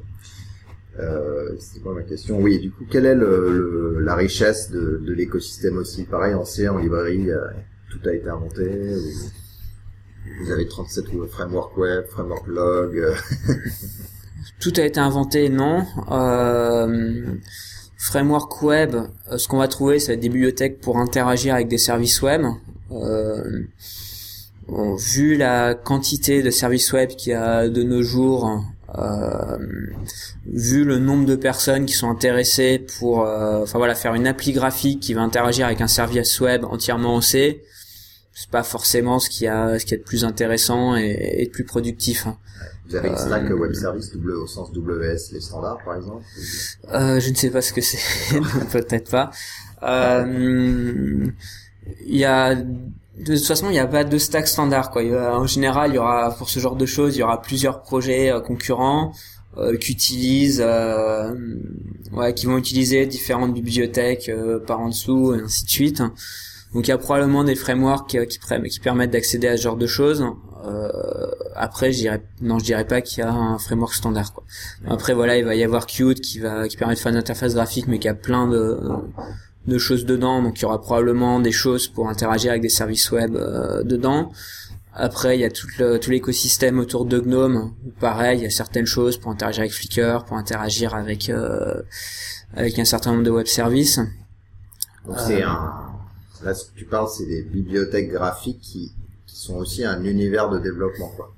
[0.99, 2.39] Euh, c'est quoi ma question?
[2.39, 6.05] Oui, du coup, quelle est la richesse de, de l'écosystème aussi?
[6.05, 7.29] Pareil en C, en librairie,
[7.97, 8.95] tout a été inventé
[10.39, 13.15] Vous avez 37 framework web, framework log euh.
[14.60, 15.86] Tout a été inventé, non.
[16.12, 17.36] Euh,
[17.97, 22.21] framework web, euh, ce qu'on va trouver, c'est des bibliothèques pour interagir avec des services
[22.21, 22.43] web.
[24.99, 28.63] Vu la quantité de services web qu'il y a de nos jours,
[30.45, 35.01] vu le nombre de personnes qui sont intéressées pour, enfin voilà, faire une appli graphique
[35.01, 37.63] qui va interagir avec un service web entièrement en C,
[38.39, 41.52] c'est pas forcément ce qui a ce qui est de plus intéressant et, et de
[41.52, 42.28] plus productif.
[42.28, 42.38] Hein.
[42.88, 46.23] Vous avez une stack euh, web service au sens WS les standards par exemple
[46.93, 47.97] euh, Je ne sais pas ce que c'est,
[48.71, 49.32] peut-être pas.
[49.82, 51.26] Euh,
[52.06, 52.54] il y a
[53.17, 54.91] de toute façon, il n'y a pas de stack standard.
[54.91, 55.02] Quoi.
[55.36, 58.32] en général, il y aura pour ce genre de choses, il y aura plusieurs projets
[58.32, 59.13] euh, concurrents
[59.58, 61.34] euh, qui utilisent, euh,
[62.13, 64.32] ouais, qui vont utiliser différentes bibliothèques
[64.67, 66.04] par en dessous et ainsi de suite.
[66.73, 69.88] Donc il y a probablement des frameworks qui, qui, permettent d'accéder à ce genre de
[69.88, 70.25] choses.
[70.65, 70.89] Euh,
[71.56, 74.34] après, je dirais, non, je dirais pas qu'il y a un framework standard.
[74.34, 74.43] Quoi.
[74.88, 77.53] Après, voilà, il va y avoir Qt qui va qui permet de faire une interface
[77.53, 78.80] graphique, mais qui a plein de
[79.67, 80.41] de choses dedans.
[80.41, 84.32] Donc il y aura probablement des choses pour interagir avec des services web euh, dedans.
[84.93, 85.67] Après, il y a tout,
[86.01, 87.71] tout l'écosystème autour de GNOME.
[87.99, 91.82] Pareil, il y a certaines choses pour interagir avec Flickr, pour interagir avec euh,
[92.56, 93.99] avec un certain nombre de web services.
[95.06, 95.96] Donc c'est un
[96.43, 98.91] Là, ce que tu parles, c'est des bibliothèques graphiques qui,
[99.26, 101.32] sont aussi un univers de développement, quoi.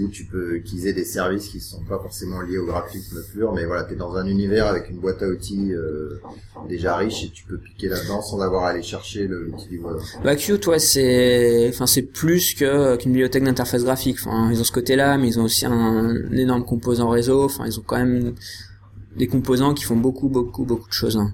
[0.00, 3.64] Où tu peux utiliser des services qui sont pas forcément liés au graphisme pur, mais
[3.64, 6.20] voilà, tu es dans un univers avec une boîte à outils euh,
[6.68, 9.96] déjà riche et tu peux piquer là-dedans sans avoir à aller chercher l'outil du web.
[10.22, 14.18] Bah Qt, toi, c'est, enfin, plus que qu'une bibliothèque d'interface graphique.
[14.24, 17.44] Enfin, ils ont ce côté-là, mais ils ont aussi un, un énorme composant réseau.
[17.44, 18.34] Enfin, ils ont quand même
[19.16, 21.16] des composants qui font beaucoup, beaucoup, beaucoup de choses.
[21.16, 21.32] Hein.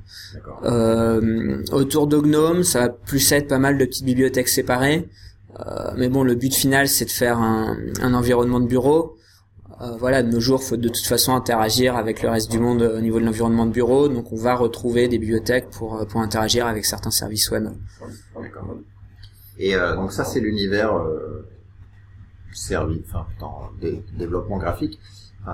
[0.65, 5.09] Euh, autour de GNOME, ça va plus être pas mal de petites bibliothèques séparées.
[5.61, 9.17] Euh, mais bon, le but final, c'est de faire un, un, environnement de bureau.
[9.81, 12.83] Euh, voilà, de nos jours, faut de toute façon interagir avec le reste du monde
[12.83, 16.67] au niveau de l'environnement de bureau, donc on va retrouver des bibliothèques pour pour interagir
[16.67, 17.69] avec certains services web.
[19.59, 21.47] Et euh, donc ça, c'est l'univers euh,
[22.53, 23.71] servi, enfin, dans
[24.17, 24.99] développement graphique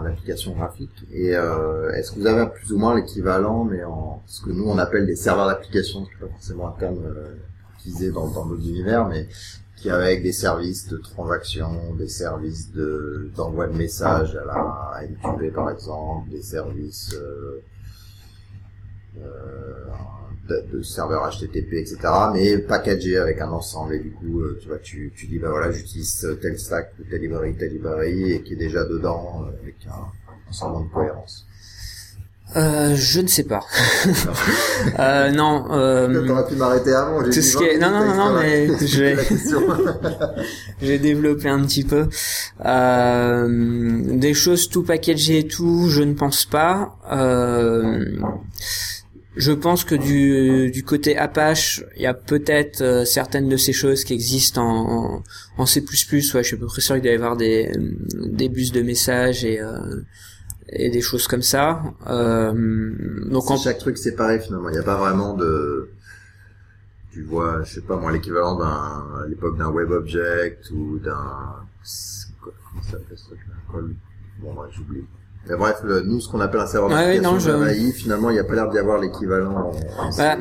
[0.03, 1.05] d'application graphique.
[1.13, 4.65] Et euh, est-ce que vous avez plus ou moins l'équivalent, mais en ce que nous
[4.65, 7.35] on appelle des serveurs d'application, c'est pas forcément un terme euh,
[7.79, 9.29] utilisé dans, dans notre univers, mais
[9.77, 15.51] qui avec des services de transaction, des services de d'envoi de messages à la MQV
[15.51, 17.63] par exemple, des services euh,
[19.19, 19.85] euh
[20.49, 21.99] de, serveurs HTTP, etc.
[22.33, 23.95] Mais packagé avec un ensemble.
[23.95, 27.21] Et du coup, euh, tu vois, tu, tu dis, bah voilà, j'utilise tel stack, telle
[27.21, 31.47] librairie, telle librairie, et qui est déjà dedans euh, avec un ensemble de cohérence.
[32.57, 33.61] Euh, je ne sais pas.
[34.99, 35.67] euh, non.
[35.73, 37.23] Euh, T'aurais pu m'arrêter avant.
[37.23, 37.79] Tout ce qui est...
[37.79, 39.17] Non, non, non, non, mais j'ai
[40.83, 42.07] j'ai développé un petit peu.
[42.65, 46.97] Euh, des choses tout packagées et tout, je ne pense pas.
[47.11, 48.05] Euh,
[49.37, 53.73] je pense que du, du côté Apache, il y a peut-être euh, certaines de ces
[53.73, 55.23] choses qui existent en,
[55.59, 55.81] en, C++.
[55.81, 55.89] Ouais,
[56.23, 57.71] je suis à peu près sûr qu'il doit y avoir des,
[58.15, 60.03] des bus de messages et, euh,
[60.69, 61.83] et des choses comme ça.
[62.07, 62.93] Euh,
[63.29, 63.57] donc en...
[63.57, 64.69] chaque truc séparé finalement.
[64.69, 65.91] Il n'y a pas vraiment de
[67.13, 71.63] tu vois, je sais pas moi, l'équivalent d'un, à l'époque d'un WebObject ou d'un
[72.41, 73.17] comment ça s'appelle
[73.73, 73.95] Call-
[74.41, 75.05] Bon, ouais, j'oublie.
[75.49, 78.31] Mais bref, le- nous, ce qu'on appelle un serveur Ouais, ouais, d'application je- EE, finalement,
[78.31, 80.37] il n'y a pas l'air d'y avoir l'équivalent en, en C Bah,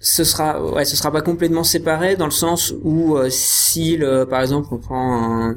[0.00, 4.24] ce sera ouais ce sera pas complètement séparé dans le sens où euh, si le,
[4.24, 5.56] par exemple on prend un,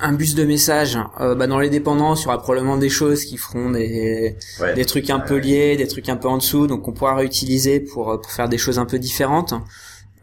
[0.00, 3.24] un bus de message euh, bah, dans les dépendances il y aura probablement des choses
[3.24, 4.74] qui feront des Ouais.
[4.74, 7.80] des trucs un peu liés des trucs un peu en dessous donc on pourra réutiliser
[7.80, 9.52] pour euh, pour faire des choses un peu différentes.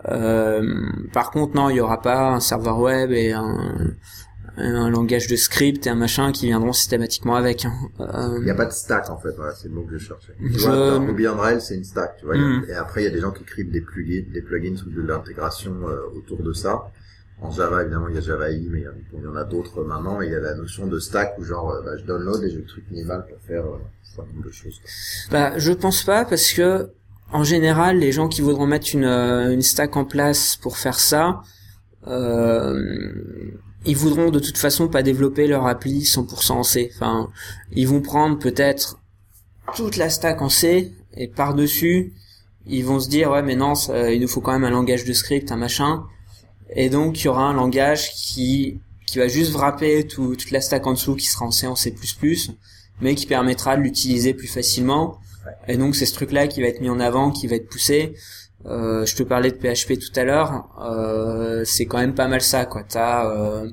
[0.07, 0.61] Euh,
[1.11, 3.57] par contre non il y aura pas un serveur web et un
[4.57, 7.73] un langage de script et un machin qui viendront systématiquement avec hein.
[7.99, 10.05] Euh, Il n'y a pas de stack en fait, voilà, c'est le mot que je
[10.05, 10.33] cherchais.
[10.39, 12.35] Tu Je- vois, dans Ruby on Rails, c'est une stack, tu vois.
[12.35, 12.65] a- Mhm.
[12.69, 15.01] Et après, il y a des gens qui écrivent des plugins, des plugins ou de
[15.01, 16.91] l'intégration euh, autour de ça.
[17.41, 18.79] En Java, évidemment, il y a Java EE, mais
[19.13, 20.21] il y en- a d'autres maintenant.
[20.21, 22.49] Et il y a la notion de stack où genre, euh, bah, je download et
[22.49, 24.79] j'ai le truc minimal pour faire euh, un certain nombre de choses.
[24.79, 24.89] quoi.
[25.31, 26.89] Bah, je pense pas parce que
[27.33, 30.97] en général, les gens qui voudront mettre une, euh, une stack en place pour faire
[30.97, 31.41] ça,
[32.07, 33.51] euh,
[33.85, 36.91] ils voudront de toute façon pas développer leur appli 100% en C.
[36.95, 37.29] Enfin,
[37.71, 38.99] ils vont prendre peut-être
[39.75, 42.13] toute la stack en C et par-dessus,
[42.67, 45.05] ils vont se dire ouais mais non, ça- il nous faut quand même un langage
[45.05, 46.03] de script, un machin.
[46.75, 50.61] Et donc il y aura un langage qui qui va juste wrapper tout- toute la
[50.61, 51.93] stack en dessous qui sera en C en C++,
[53.01, 55.19] mais qui permettra de l'utiliser plus facilement.
[55.67, 58.15] Et donc c'est ce truc-là qui va être mis en avant, qui va être poussé.
[58.67, 62.41] Euh, je te parlais de PHP tout à l'heure, euh, c'est quand même pas mal
[62.41, 62.83] ça, quoi.
[62.87, 63.69] T'as euh,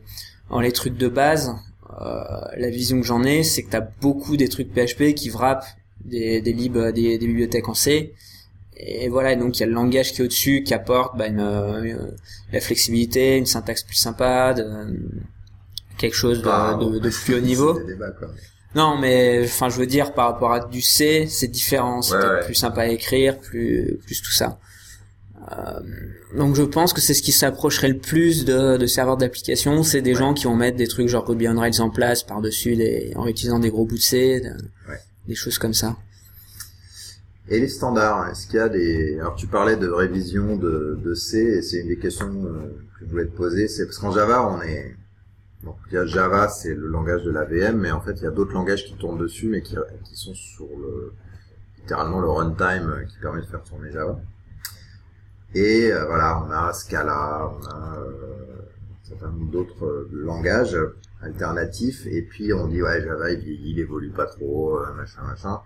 [0.50, 1.54] dans les trucs de base,
[2.00, 2.14] euh,
[2.56, 5.64] la vision que j'en ai, c'est que t'as beaucoup des trucs PHP qui wrappent
[6.04, 8.12] des, des libs, des, des bibliothèques en C.
[8.76, 11.28] Et voilà, et donc il y a le langage qui est au-dessus, qui apporte bah,
[11.28, 11.96] une, euh,
[12.52, 14.98] la flexibilité, une syntaxe plus sympa, de-
[15.98, 17.74] quelque chose Bah, de, de, plus haut niveau.
[17.78, 18.28] des débats, quoi.
[18.74, 22.20] Non, mais enfin, je veux dire par rapport à du C, c'est différent, c'est Ouais,
[22.20, 22.44] peut-être ouais.
[22.46, 24.58] plus sympa à écrire, plus plus tout ça.
[25.58, 25.80] Euh,
[26.36, 30.00] donc je pense que c'est ce qui s'approcherait le plus de, de serveurs d'application, c'est
[30.02, 30.18] des Ouais.
[30.18, 33.26] gens qui vont mettre des trucs genre Ruby on Rails en place par-dessus des, en
[33.26, 34.48] utilisant des gros bouts de C, de-
[34.90, 34.98] Ouais.
[35.28, 35.96] des choses comme ça.
[37.48, 39.18] Et les standards, est-ce qu'il y a des...
[39.18, 43.04] Alors tu parlais de révision de, de C, et c'est une des questions euh, que
[43.04, 44.94] je voulais te poser, c'est parce qu'en Java, on est...
[45.64, 48.22] Donc il y a Java, c'est le langage de la VM, mais en fait il
[48.22, 49.74] y a d'autres langages qui tournent dessus, mais qui,
[50.04, 51.12] qui sont sur le...
[51.80, 54.18] littéralement le runtime euh, qui permet de faire tourner Java.
[55.54, 58.62] Et euh, voilà, on a Scala, on a euh,
[59.04, 60.76] un certain nombre d'autres euh, langages
[61.22, 65.60] alternatifs, et puis on dit ouais Java il il évolue pas trop, machin machin.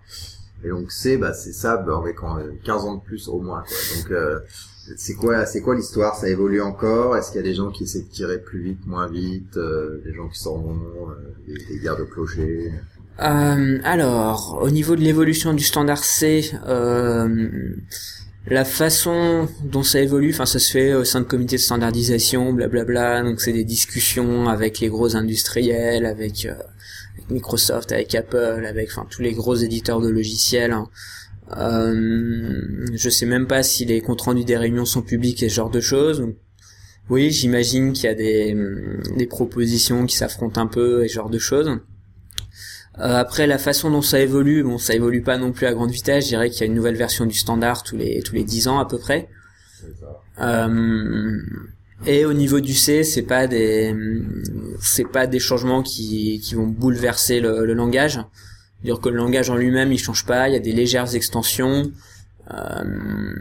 [0.64, 3.62] Et donc C, bah c'est ça, bah, avec en- 15 ans de plus au moins.
[3.62, 3.76] Quoi.
[3.97, 4.41] Donc euh,
[4.97, 6.16] c'est quoi, c'est quoi l'histoire?
[6.16, 7.16] Ça évolue encore?
[7.16, 10.01] Est-ce qu'il y a des gens qui essaient de tirer plus vite, moins vite euh,
[10.05, 10.78] Des gens qui s'en vont,
[11.11, 12.72] euh, des, des guerres de clochers?
[13.18, 16.51] Alors, au niveau de l'évolution du standard C,
[18.47, 22.53] la façon dont ça évolue, enfin ça se fait au sein de comités de standardisation,
[22.53, 26.55] blablabla, donc c'est des discussions avec les gros industriels, avec, euh,
[27.14, 30.72] avec Microsoft, avec Apple, avec enfin tous les gros éditeurs de logiciels.
[30.72, 30.88] hein.
[31.57, 35.55] Euh, je sais même pas si les comptes rendus des réunions sont publics et ce
[35.55, 36.24] genre de choses.
[37.09, 38.57] Oui, j'imagine qu'il y a des,
[39.16, 41.70] des propositions qui s'affrontent un peu et ce genre de choses.
[42.99, 45.90] Euh, après la façon dont ça évolue, bon ça évolue pas non plus à grande
[45.90, 48.44] vitesse, je dirais qu'il y a une nouvelle version du standard tous les tous les
[48.44, 49.28] 10 ans à peu près.
[50.40, 51.38] Euh,
[52.07, 53.94] et au niveau du C, c'est pas des
[54.80, 58.20] c'est pas des changements qui qui vont bouleverser le, le langage.
[58.82, 61.90] Dire que le langage en lui-même il change pas, il y a des légères extensions.
[62.53, 63.34] Euh,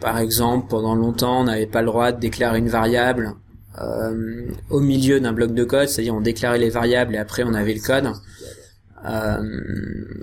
[0.00, 3.34] par exemple, pendant longtemps, on n'avait pas le droit de déclarer une variable
[3.80, 7.54] euh, au milieu d'un bloc de code, c'est-à-dire on déclarait les variables et après on
[7.54, 8.12] avait le code.
[9.04, 9.42] Euh,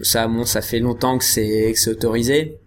[0.03, 2.57] ça, bon, ça fait longtemps que c'est autorisé.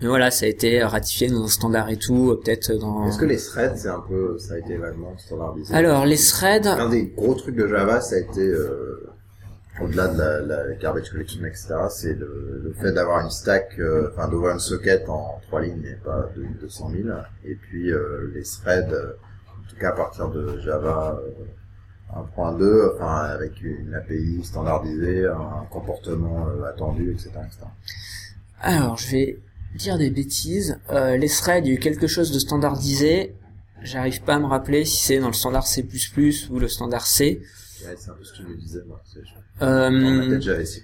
[0.00, 3.06] Mais voilà, ça a été ratifié dans un standard et tout, euh, peut-être dans.
[3.06, 5.74] Est-ce que les threads, c'est un peu, ça a été vaguement standardisé?
[5.74, 9.10] Alors les threads, Un des gros trucs de Java, ça a été, euh,
[9.82, 14.08] au-delà de la, la garbage collection, etc., c'est le, le fait d'avoir une stack, euh,
[14.10, 17.08] enfin d'ouvrir une socket en trois lignes et pas de 200 000.
[17.44, 19.12] Et puis euh, les threads, euh,
[19.48, 21.30] en tout cas à partir de Java euh,
[22.16, 27.58] 1.2, enfin avec une API standardisée, un comportement euh, attendu, etc., etc.
[28.60, 29.38] alors je vais
[29.76, 30.78] dire des bêtises.
[30.90, 33.34] Euh, les threads, il y a eu quelque chose de standardisé.
[33.82, 35.86] J'arrive pas à me rappeler si c'est dans le standard C++
[36.50, 37.40] ou le standard C.
[37.86, 39.00] Ouais, c'est un peu ce que je me disais, moi.
[39.14, 39.20] Je-
[39.64, 40.82] Euh, C++,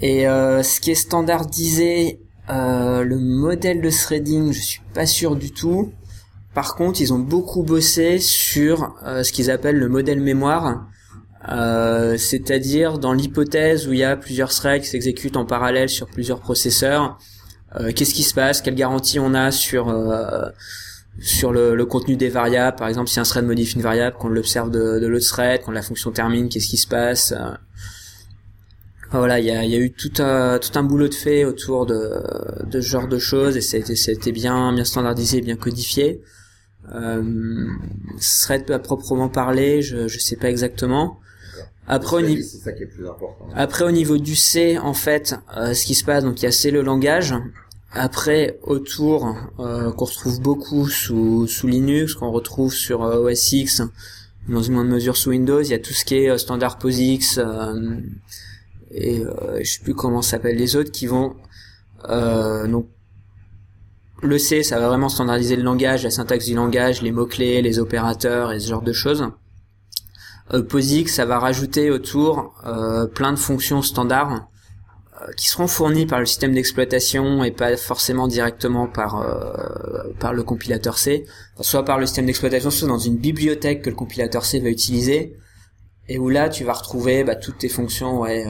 [0.00, 0.06] mais...
[0.08, 5.52] Et euh, ce qui est standardisé, le modèle de threading, je suis pas sûr du
[5.52, 5.92] tout.
[6.54, 10.86] Par contre, ils ont beaucoup bossé sur euh, ce qu'ils appellent le modèle mémoire,
[11.48, 16.06] Euh, c'est-à-dire dans l'hypothèse où il y a plusieurs threads qui s'exécutent en parallèle sur
[16.06, 17.16] plusieurs processeurs.
[17.76, 18.60] euh, Qu'est-ce qui se passe?
[18.60, 19.84] Quelle garantie on a sur
[21.18, 22.76] sur le, contenu des variables?
[22.76, 25.82] Par exemple, si un thread modifie une variable, qu'on l'observe de, l'autre thread, quand la
[25.82, 27.32] fonction termine, qu'est-ce qui se passe?
[29.12, 32.22] Voilà, il y a, eu tout un, tout un boulot de fait autour de,
[32.66, 36.20] de ce genre de choses et c'était bien, bien standardisé, bien codifié.
[36.92, 37.66] Euh,
[38.18, 41.18] thread à proprement parler, je, je sais pas exactement.
[41.86, 43.48] Après au, niveau, ça qui est plus important.
[43.54, 46.48] après au niveau du C, en fait, euh, ce qui se passe, donc il y
[46.48, 47.34] a C le langage.
[47.92, 53.82] Après autour, euh, qu'on retrouve beaucoup sous, sous Linux, qu'on retrouve sur euh, OS X,
[54.48, 56.78] dans une moindre mesure sous Windows, il y a tout ce qui est euh, standard
[56.78, 57.96] POSIX, euh,
[58.92, 61.34] et euh, je sais plus comment s'appellent les autres qui vont
[62.08, 62.86] euh, donc
[64.22, 67.62] le C ça va vraiment standardiser le langage, la syntaxe du langage, les mots clés,
[67.62, 69.28] les opérateurs et ce genre de choses.
[70.52, 74.48] Euh, POSIX ça va rajouter autour euh, plein de fonctions standards
[75.22, 80.32] euh, qui seront fournies par le système d'exploitation et pas forcément directement par euh, par
[80.32, 81.24] le compilateur C,
[81.60, 85.36] soit par le système d'exploitation, soit dans une bibliothèque que le compilateur C va utiliser
[86.08, 88.44] et où là tu vas retrouver bah, toutes tes fonctions ouais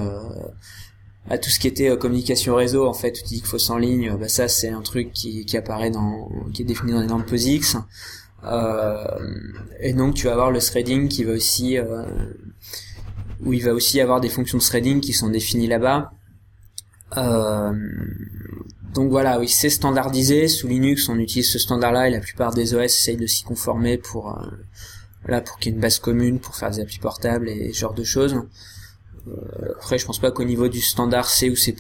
[1.31, 3.71] euh, bah, tout ce qui était euh, communication réseau en fait tu dis qu'il faut
[3.71, 7.01] en ligne bah ça c'est un truc qui, qui apparaît dans qui est défini dans
[7.01, 7.77] les normes POSIX
[8.45, 9.05] euh,
[9.81, 12.05] et donc tu vas avoir le threading qui va aussi euh,
[13.45, 16.13] où il va aussi avoir des fonctions de threading qui sont définies là-bas
[17.17, 17.73] euh,
[18.95, 20.49] donc voilà, oui, c'est standardisé.
[20.49, 23.99] Sous Linux, on utilise ce standard-là et la plupart des OS essayent de s'y conformer
[23.99, 24.47] pour euh,
[25.23, 27.79] voilà pour qu'il y ait une base commune pour faire des applis portables et ce
[27.79, 28.41] genre de choses.
[29.31, 31.75] Euh, après, je pense pas qu'au niveau du standard C ou C++,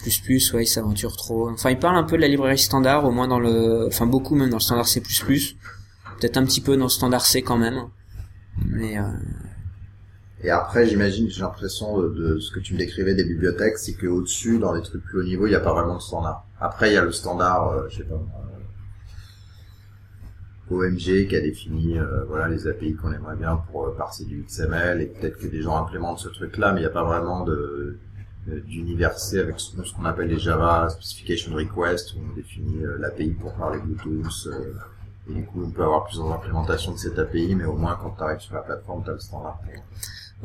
[0.54, 1.50] ouais, ils s'aventurent trop.
[1.50, 4.34] Enfin, ils parlent un peu de la librairie standard, au moins dans le, enfin beaucoup
[4.34, 5.00] même dans le standard C++.
[5.00, 7.86] Peut-être un petit peu dans le standard C quand même.
[8.66, 9.02] Mais euh...
[10.42, 13.92] Et après, j'imagine, j'ai l'impression de, de, ce que tu me décrivais des bibliothèques, c'est
[13.92, 16.46] que au-dessus, dans les trucs plus haut niveau, il n'y a pas vraiment de standard.
[16.60, 18.20] Après, il y a le standard, euh, je sais pas,
[20.70, 24.44] OMG qui a défini euh, voilà les API qu'on aimerait bien pour euh, parser du
[24.46, 27.44] XML et peut-être que des gens implémentent ce truc-là, mais il n'y a pas vraiment
[27.44, 27.98] de
[28.48, 33.78] avec ce, qu'on appelle les Java Specification Request où on définit euh, l'API pour parler
[33.78, 34.74] Bluetooth euh,
[35.28, 38.14] et du coup on peut avoir plusieurs implémentations de cette API, mais au moins quand
[38.16, 39.58] tu arrives sur la plateforme, tu as le standard.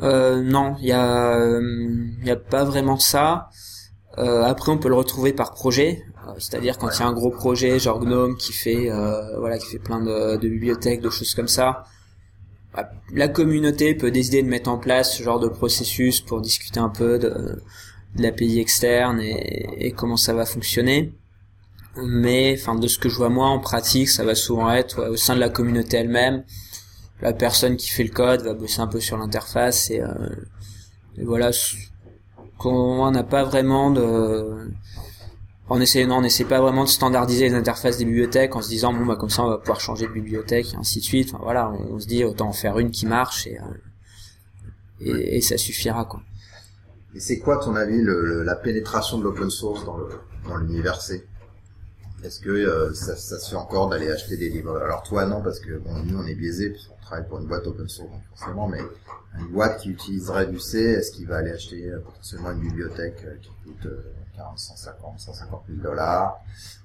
[0.01, 3.49] Non, il y a, a pas vraiment ça.
[4.17, 6.03] Après, on peut le retrouver par projet.
[6.27, 9.57] Euh, c'est-à-dire quand il y a un gros projet genre Gnome qui fait euh, voilà
[9.57, 11.83] qui fait plein de, bibliothèques, de choses comme ça,
[12.73, 16.79] bah, la communauté peut décider de mettre en place ce genre de processus pour discuter
[16.79, 17.61] un peu de,
[18.15, 21.13] de l'API externe et, et, comment ça va fonctionner.
[21.97, 25.09] Mais enfin de ce que je vois moi en pratique, ça va souvent être ouais,
[25.09, 26.43] au sein de la communauté elle-même.
[27.21, 30.09] La personne qui fait le code va bosser un peu sur l'interface et, euh,
[31.17, 31.51] et voilà
[32.57, 34.69] qu'on n'a pas vraiment de
[35.69, 38.69] on essaie non on essaie pas vraiment de standardiser les interfaces des bibliothèques en se
[38.69, 41.31] disant bon bah comme ça on va pouvoir changer de bibliothèque et ainsi de suite.
[41.33, 43.63] Enfin, voilà on, se dit autant en faire une qui marche et euh,
[45.01, 46.21] et, et, ça suffira quoi.
[47.13, 50.07] Et c'est quoi ton avis le, le, la pénétration de l'open source dans le
[50.47, 51.25] dans l'univers C?
[52.23, 54.77] Est-ce que euh, ça, ça, se fait encore d'aller acheter des livres?
[54.77, 57.47] Alors toi non parce que bon nous on est biaisé parce qu'on travaille pour une
[57.47, 58.81] boîte open source forcément mais
[59.39, 63.21] une boîte qui utiliserait du C est-ce qu'il va aller acheter euh, potentiellement une bibliothèque
[63.25, 63.87] euh, qui coûte
[64.35, 66.37] 40, 150, 150 000 dollars,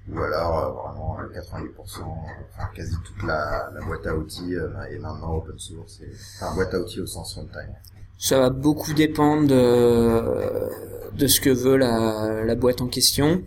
[0.09, 5.35] ou alors euh, vraiment 90%, enfin quasi toute la, boîte à outils euh, est maintenant
[5.35, 7.75] open source, et, enfin boîte à outils au sens runtime.
[8.17, 13.43] Ça va beaucoup dépendre de, ce que veut la, boîte en question.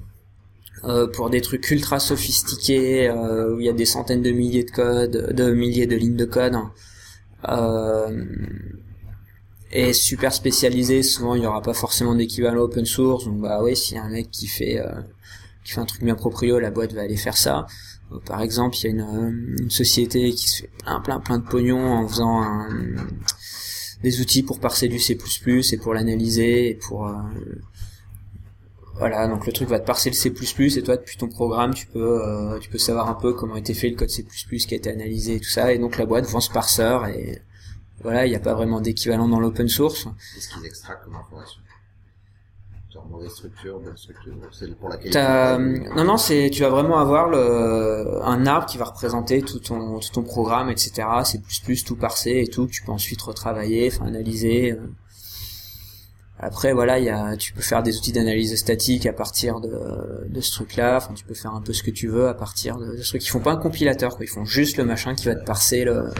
[0.83, 4.65] Euh, pour des trucs ultra sophistiqués euh, où il y a des centaines de milliers
[4.65, 6.57] de codes, de milliers de lignes de code,
[7.49, 8.25] euh,
[9.75, 13.25] et super spécialisé, souvent il y aura pas forcément d'équivalent open source.
[13.27, 15.03] Donc bah oui, s'il y a un mec qui fait euh,
[15.65, 17.67] qui fait un truc bien proprio, la boîte va aller faire ça.
[18.11, 21.21] Donc, par exemple, il y a une, euh, une, société qui se fait plein plein
[21.21, 22.69] plein de pognon en faisant un,
[24.05, 27.15] des outils pour parser du C++ et pour l'analyser et pour euh,
[28.97, 31.87] voilà, donc le truc va te parser le C++ et toi depuis ton programme tu
[31.87, 34.75] peux euh, tu peux savoir un peu comment a été fait le code C++ qui
[34.75, 37.41] a été analysé et tout ça et donc la boîte vend ce parseur et
[38.03, 40.09] voilà, il n'y a pas vraiment d'équivalent dans l'open source.
[40.35, 41.61] Qu'est-ce qu'ils extractent comme information?
[42.93, 45.13] Genre mauvaise structure, bonne structure, c'est pour laquelle
[45.97, 48.21] Non, non, c'est tu vas vraiment avoir le...
[48.23, 51.09] un arbre qui va représenter tout ton tout ton programme, etc.
[51.25, 54.79] C'est plus plus tout parsé et tout que tu peux ensuite retravailler, enfin analyser.
[56.39, 60.27] Après, voilà, il y a, tu peux faire des outils d'analyse statique à partir de,
[60.29, 60.97] de ce truc-là.
[60.99, 63.11] Enfin, tu peux faire un peu ce que tu veux à partir de, de ce
[63.11, 63.25] truc.
[63.25, 64.25] Ils font pas un compilateur, quoi.
[64.25, 66.11] Ils font juste le machin qui va te parser le, euh,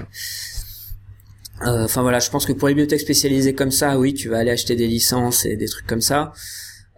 [1.61, 4.51] enfin voilà, je pense que pour les bibliothèques spécialisées comme ça, oui, tu vas aller
[4.51, 6.33] acheter des licences et des trucs comme ça.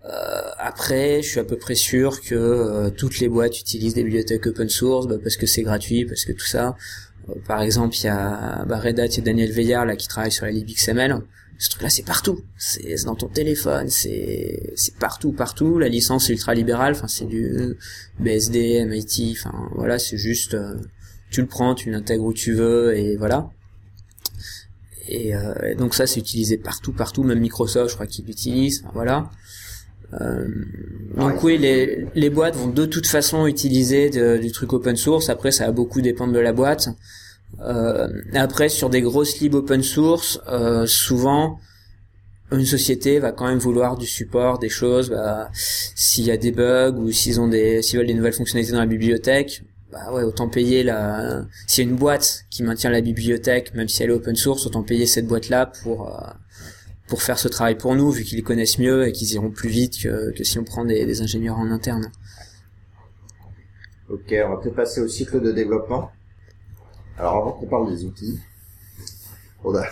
[0.09, 4.05] Euh, après, je suis à peu près sûr que euh, toutes les boîtes utilisent des
[4.05, 6.77] bibliothèques open source bah, parce que c'est gratuit, parce que tout ça.
[7.29, 10.33] Euh, par exemple, il y a bah, Red Hat et Daniel Veillard là qui travaillent
[10.33, 11.23] sur la libxml.
[11.59, 12.41] Ce truc-là, c'est partout.
[12.59, 15.79] C'est dans ton téléphone, c'est c'est partout, partout.
[15.79, 16.93] La licence est ultra libérale.
[16.93, 17.77] Enfin, c'est du
[18.21, 19.33] BSD, MIT.
[19.33, 20.77] Enfin, voilà, c'est juste, euh,
[21.31, 23.51] tu le prends, tu l'intègres où tu veux et voilà.
[25.09, 27.23] Et, euh, donc ça, c'est utilisé partout, partout.
[27.23, 28.83] Même Microsoft, je crois qu'il l'utilise.
[28.85, 29.31] Enfin, voilà.
[30.21, 30.47] Euh,
[31.17, 35.29] donc oui, les, les boîtes vont de toute façon utiliser du truc open source.
[35.31, 36.89] Après, ça va beaucoup dépendre de la boîte.
[37.61, 41.59] Euh, après, sur des grosses libs open source, euh, souvent,
[42.53, 45.11] une société va quand même vouloir du support, des choses.
[45.11, 48.73] Bah, s'il y a des bugs ou s'ils ont des, s'ils veulent des nouvelles fonctionnalités
[48.73, 49.63] dans la bibliothèque,
[49.93, 51.45] bah ouais, autant payer la.
[51.67, 54.67] S'il y a une boîte qui maintient la bibliothèque, même si elle est open source,
[54.67, 56.21] autant payer cette boîte-là pour euh,
[57.09, 60.03] pour faire ce travail pour nous, vu qu'ils connaissent mieux et qu'ils iront plus vite
[60.03, 62.11] que, que si on prend des, des ingénieurs en interne.
[64.09, 66.11] Ok, on va peut-être passer au cycle de développement.
[67.19, 68.39] Alors avant qu'on parle des outils,
[69.65, 69.85] on a,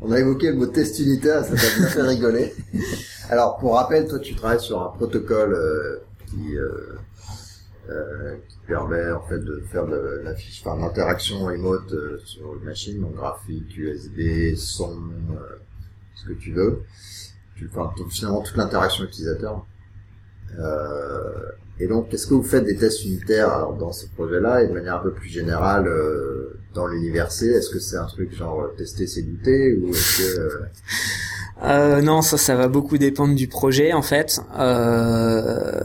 [0.00, 2.54] on a évoqué le mot test unitaire, ça t'a bien fait rigoler.
[3.30, 6.98] Alors pour rappel, toi tu travailles sur un protocole euh, qui, euh,
[7.90, 12.64] euh, qui permet en fait de faire de l'affiche, enfin l'interaction remote euh, sur une
[12.64, 14.92] machine, donc graphique, USB, son,
[15.30, 15.56] euh,
[16.14, 16.82] ce que tu veux.
[17.56, 19.64] Tu, enfin, finalement toute l'interaction utilisateur.
[20.58, 21.32] Euh,
[21.80, 24.96] et donc, est-ce que vous faites des tests unitaires dans ce projet-là et de manière
[24.96, 29.22] un peu plus générale euh, dans l'univers Est-ce que c'est un truc genre tester c'est
[29.22, 34.40] douter ou est-ce que non, ça, ça va beaucoup dépendre du projet en fait.
[34.58, 35.80] Euh,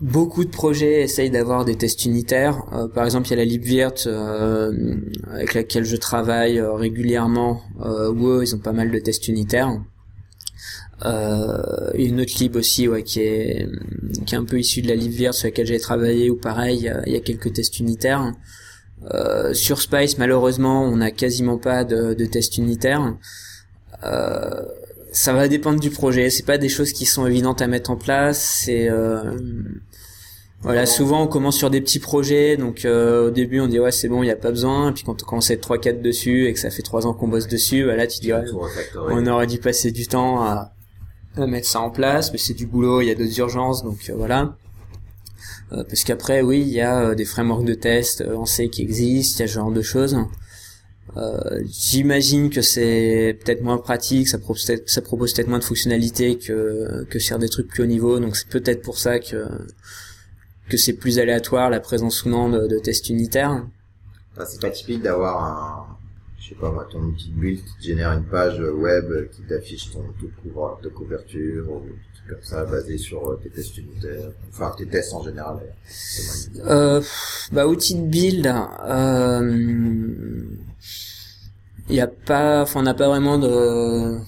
[0.00, 2.62] beaucoup de projets essayent d'avoir des tests unitaires.
[2.72, 4.96] Euh, par exemple, il y a la LibVirt euh,
[5.30, 7.62] avec laquelle je travaille régulièrement.
[7.84, 9.72] Euh, où ils ont pas mal de tests unitaires.
[11.04, 13.68] Euh, une autre lib aussi ouais, qui est
[14.24, 17.12] qui est un peu issue de la LibVirt sur laquelle j'ai travaillé ou pareil il
[17.12, 18.32] y, a, quelques tests unitaires
[19.52, 23.14] sur Spice malheureusement on n'a quasiment pas de, tests unitaires
[25.16, 26.28] ça va dépendre du projet.
[26.28, 28.60] C'est pas des choses qui sont évidentes à mettre en place.
[28.64, 29.32] C'est euh,
[30.60, 33.92] voilà, souvent on commence sur des petits projets, donc euh, au début on dit ouais
[33.92, 36.00] c'est bon, il y a pas besoin, et puis quand on commence à être 3-4
[36.00, 38.44] dessus et que ça fait 3 ans qu'on bosse dessus, voilà tu dis ouais,
[38.96, 40.72] on aurait dû passer du temps à,
[41.36, 44.14] mettre ça en place, mais c'est du boulot, il y a d'autres urgences, donc euh,
[44.16, 44.56] voilà.
[45.72, 48.82] Euh, parce qu'après, oui, il y a euh, des frameworks de test on sait qui
[48.82, 50.16] existent, il y a ce genre de choses.
[51.70, 57.48] J'imagine que c'est peut-être moins pratique, ça propose peut-être, moins de fonctionnalités que que des
[57.48, 59.46] trucs plus haut niveau, donc c'est peut-être pour ça que
[60.68, 63.64] que c'est plus aléatoire la présence ou non de, tests unitaires.
[64.46, 65.96] C'est pas typique d'avoir un,
[66.38, 69.90] je sais pas ton outil de build qui te génère une page web qui t'affiche
[69.92, 71.82] ton taux de couverture ou
[72.28, 75.58] comme ça basé sur euh, tes tests unitaires, enfin tes tests en général.
[76.64, 77.02] Euh,
[77.52, 80.44] bah outil de build, euh,
[81.88, 84.18] il y a pas, enfin on n'a pas vraiment de,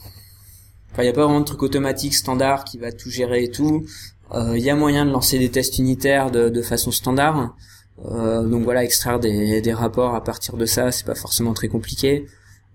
[0.92, 3.50] enfin il y a pas vraiment de truc automatique standard qui va tout gérer et
[3.50, 3.84] tout.
[4.32, 7.56] Il euh, y a moyen de lancer des tests unitaires de, façon standard.
[8.04, 11.68] Euh, donc voilà, extraire des, des rapports à partir de ça, c'est pas forcément très
[11.68, 12.26] compliqué.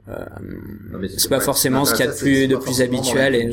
[0.10, 0.26] Euh,
[1.18, 3.50] c'est pas forcément ce qu'il y a de plus de plus habituel et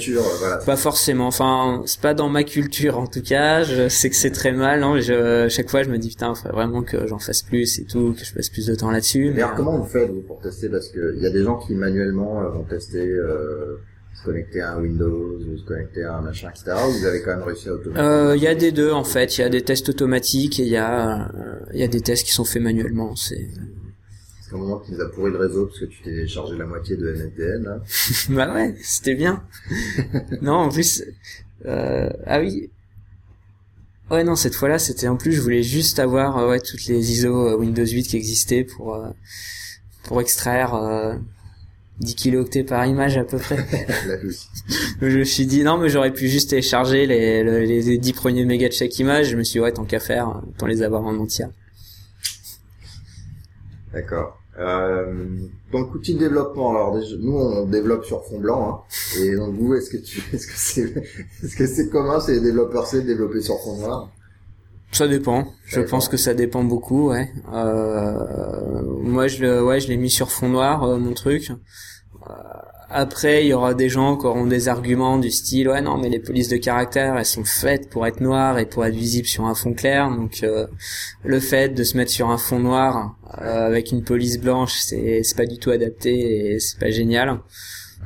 [0.67, 4.33] pas forcément enfin c'est pas dans ma culture en tout cas je sais que c'est
[4.33, 7.21] très mal hein, je, chaque fois je me dis putain il faudrait vraiment que j'en
[7.21, 10.11] fasse plus et tout que je passe plus de temps là-dessus mais, comment vous faites
[10.11, 10.69] vous pour tester?
[10.69, 13.81] Parce que il y a des gens qui manuellement vont tester euh,
[14.15, 16.77] se connecter à un Windows ou se connecter à un machin, etc.
[16.87, 18.05] Ou vous avez quand même réussi à automatiser?
[18.05, 19.39] Euh, Il y a des deux en fait.
[19.39, 22.27] Il y a des tests automatiques et il y a euh, y a des tests
[22.27, 23.17] qui sont faits manuellement.
[23.17, 23.49] C'est
[24.51, 26.67] c'est un moment qui nous a pourri le réseau parce que tu t'es chargé la
[26.67, 27.81] moitié de NFDN là.
[28.31, 29.45] bah ouais, c'était bien.
[30.43, 31.05] non, en plus,
[31.67, 32.69] euh, ah oui.
[34.11, 37.13] Ouais non, cette fois-là, c'était en plus, je voulais juste avoir euh, ouais toutes les
[37.13, 39.01] ISO Windows 8 qui existaient pour
[40.03, 40.75] pour extraire
[42.01, 43.65] 10 kilooctets par image à peu près.
[45.01, 48.45] je me suis dit non mais j'aurais pu juste télécharger les, les, les 10 premiers
[48.45, 49.29] mégas de chaque image.
[49.29, 51.47] Je me suis dit ouais tant qu'à faire, tant les avoir en entier.
[53.93, 54.40] D'accord.
[54.59, 55.27] Euh,
[55.73, 56.71] donc outil de développement.
[56.71, 58.85] Alors nous on développe sur fond blanc.
[58.89, 60.95] Hein, et donc vous, est-ce que tu, est-ce que c'est,
[61.45, 64.11] est-ce que c'est commun, c'est les développeurs C de développer sur fond noir?
[64.93, 65.47] Ça dépend.
[65.67, 67.31] je pense que ça dépend beaucoup, ouais.
[67.55, 71.53] Euh, moi, je le, ouais, je l'ai mis sur fond noir, euh, mon truc.
[72.91, 75.99] Euh, après, il y aura des gens qui auront des arguments du style, ouais, non,
[75.99, 79.27] mais les polices de caractère, elles sont faites pour être noires et pour être visibles
[79.27, 80.11] sur un fond clair.
[80.11, 80.67] Donc, euh,
[81.25, 85.37] le fait de se mettre sur un fond noir avec une police blanche, c'est, c'est
[85.37, 87.41] pas du tout adapté et c'est pas génial.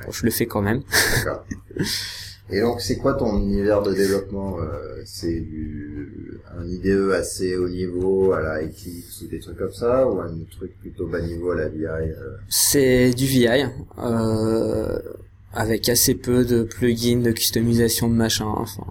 [0.04, 0.82] Bon, je le fais quand même.
[2.50, 7.68] Et donc, c'est quoi ton univers de développement euh, C'est du un IDE assez haut
[7.68, 11.52] niveau à la Eclipse ou des trucs comme ça, ou un truc plutôt bas niveau
[11.52, 12.36] à la VI euh?
[12.48, 13.64] C'est du VI,
[13.98, 14.98] euh,
[15.52, 18.46] avec assez peu de plugins, de customisation de machin.
[18.46, 18.84] Enfin,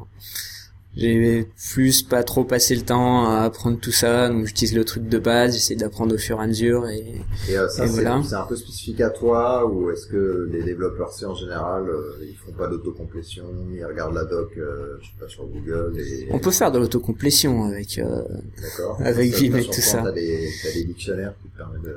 [0.96, 5.08] j'ai plus pas trop passé le temps à apprendre tout ça, donc j'utilise le truc
[5.08, 7.94] de base, j'essaie d'apprendre au fur et à mesure et, Et euh, ça, Et c'est
[7.94, 8.22] voilà.
[8.24, 12.14] c'est un peu spécifique à toi, ou est-ce que les développeurs C en général, euh,
[12.22, 16.28] ils font pas d'autocomplétion, ils regardent la doc, euh, je sais pas, sur Google et...
[16.32, 18.22] on peut faire de l'autocomplétion avec euh,
[18.62, 18.98] D'accord.
[19.04, 20.02] avec Vim et tout ça.
[20.04, 20.50] T'as des,
[20.86, 21.96] dictionnaires qui te permettent de...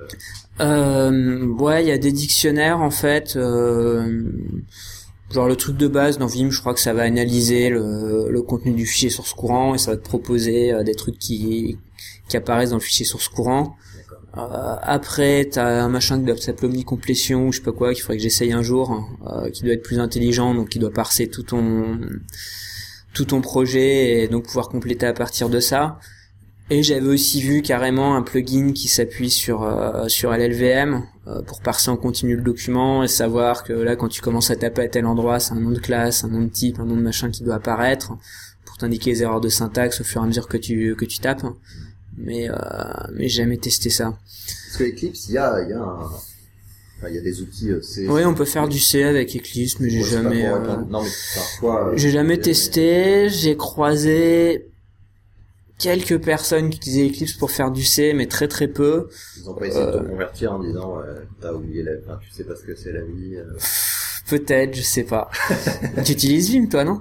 [0.61, 3.37] Euh, ouais, il y a des dictionnaires en fait.
[3.37, 4.23] Euh,
[5.31, 8.43] genre le truc de base dans Vim, je crois que ça va analyser le, le
[8.43, 11.79] contenu du fichier source courant et ça va te proposer euh, des trucs qui
[12.29, 13.77] qui apparaissent dans le fichier source courant.
[14.37, 18.03] Euh, après, t'as un machin qui doit s'appeler omnicomplétion ou je sais pas quoi, qu'il
[18.03, 20.93] faudrait que j'essaye un jour, hein, euh, qui doit être plus intelligent, donc qui doit
[20.93, 21.99] parser tout ton
[23.15, 25.99] tout ton projet et donc pouvoir compléter à partir de ça.
[26.69, 31.61] Et j'avais aussi vu carrément un plugin qui s'appuie sur euh, sur LLVM euh, pour
[31.61, 34.89] parser en continu le document et savoir que là quand tu commences à taper à
[34.89, 37.31] tel endroit, c'est un nom de classe, un nom de type, un nom de machin
[37.31, 38.13] qui doit apparaître
[38.65, 41.21] pour t'indiquer les erreurs de syntaxe au fur et à mesure que tu que tu
[41.21, 41.45] tapes.
[42.19, 42.55] Mais euh,
[43.15, 44.19] mais j'ai jamais testé ça.
[44.67, 46.01] Parce que Eclipse, il y a, il y a un...
[46.99, 48.07] Enfin, il y a des outils euh, C.
[48.09, 50.77] Oui, on peut faire du C avec Eclipse, mais j'ai Ouais, jamais pour euh.
[50.89, 51.89] Non, mais parfois...
[51.91, 53.29] euh, j'ai jamais a- testé.
[53.29, 54.67] J'ai croisé
[55.79, 59.09] quelques personnes qui utilisaient Eclipse pour faire du C, mais très très peu.
[59.39, 61.93] Ils ont pas essayé de Euh, te convertir en disant, euh, t'as oublié la...
[62.05, 63.37] Enfin, tu sais pas ce que c'est la vie.
[63.37, 63.45] euh.
[64.29, 65.31] Peut-être, je sais pas.
[66.05, 67.01] tu utilises Vim, toi, non?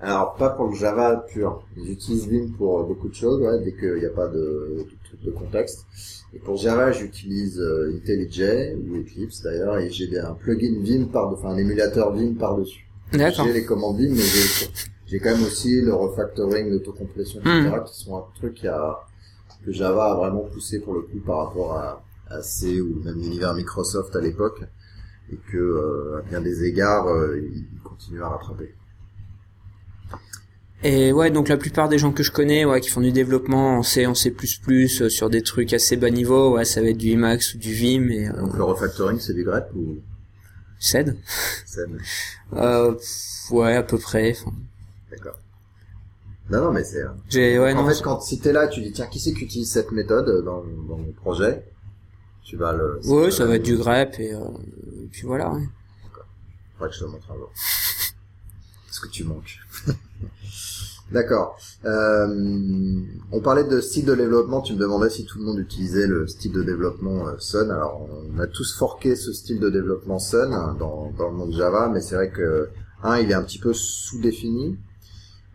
[0.00, 1.62] Alors, pas pour le Java pur.
[1.76, 4.84] J'utilise Vim pour euh, beaucoup de choses, ouais, dès qu'il n'y a pas de,
[5.22, 5.86] de, de contexte.
[6.34, 11.28] Et pour Java, j'utilise euh, IntelliJ, ou Eclipse d'ailleurs, et j'ai un plugin Vim par,
[11.28, 12.88] enfin un émulateur Vim par-dessus.
[13.12, 13.46] D'accord.
[13.46, 14.66] J'ai les commandes Vim, mais j'ai,
[15.06, 17.84] j'ai quand même aussi le refactoring, l'autocomplétion, etc., Hmm.
[17.84, 19.06] qui sont un truc a,
[19.64, 23.16] que Java a vraiment poussé pour le coup par rapport à, à C ou même
[23.16, 24.62] l'univers Microsoft à l'époque,
[25.32, 28.74] et que, euh, à bien des égards, euh, il continue à rattraper.
[30.84, 33.78] Et ouais, donc la plupart des gens que je connais, ouais, qui font du développement
[33.78, 34.34] en C, en C++,
[34.68, 37.72] euh, sur des trucs assez bas niveau, ouais, ça va être du Emacs ou du
[37.72, 39.98] Vim et euh, Donc le refactoring, c'est du grep ou?
[40.80, 41.16] SED.
[41.64, 41.86] c'est
[42.54, 42.96] Euh,
[43.52, 44.34] ouais, à peu près.
[45.12, 45.36] D'accord.
[46.50, 47.02] Non, non, mais c'est...
[47.02, 47.88] euh, J'ai, ouais, en non.
[47.88, 50.64] fait, quand si t'es là, tu dis, tiens, qui c'est qui utilise cette méthode dans,
[50.88, 51.64] dans mon projet?
[52.42, 52.98] Tu vas le...
[53.06, 54.40] Ouais, ça va être du grep et, euh,
[55.02, 55.52] et puis voilà.
[55.52, 55.62] ouais.
[56.74, 57.50] Faudrait que je te montre un jour.
[58.86, 59.58] Parce que tu manques.
[61.12, 61.56] D'accord.
[61.84, 63.00] Euh,
[63.30, 64.62] on parlait de style de développement.
[64.62, 67.70] Tu me demandais si tout le monde utilisait le style de développement euh, Sun.
[67.70, 71.52] Alors, on a tous forqué ce style de développement Sun hein, dans, dans le monde
[71.52, 72.70] Java, mais c'est vrai que
[73.02, 74.78] un, il est un petit peu sous-défini.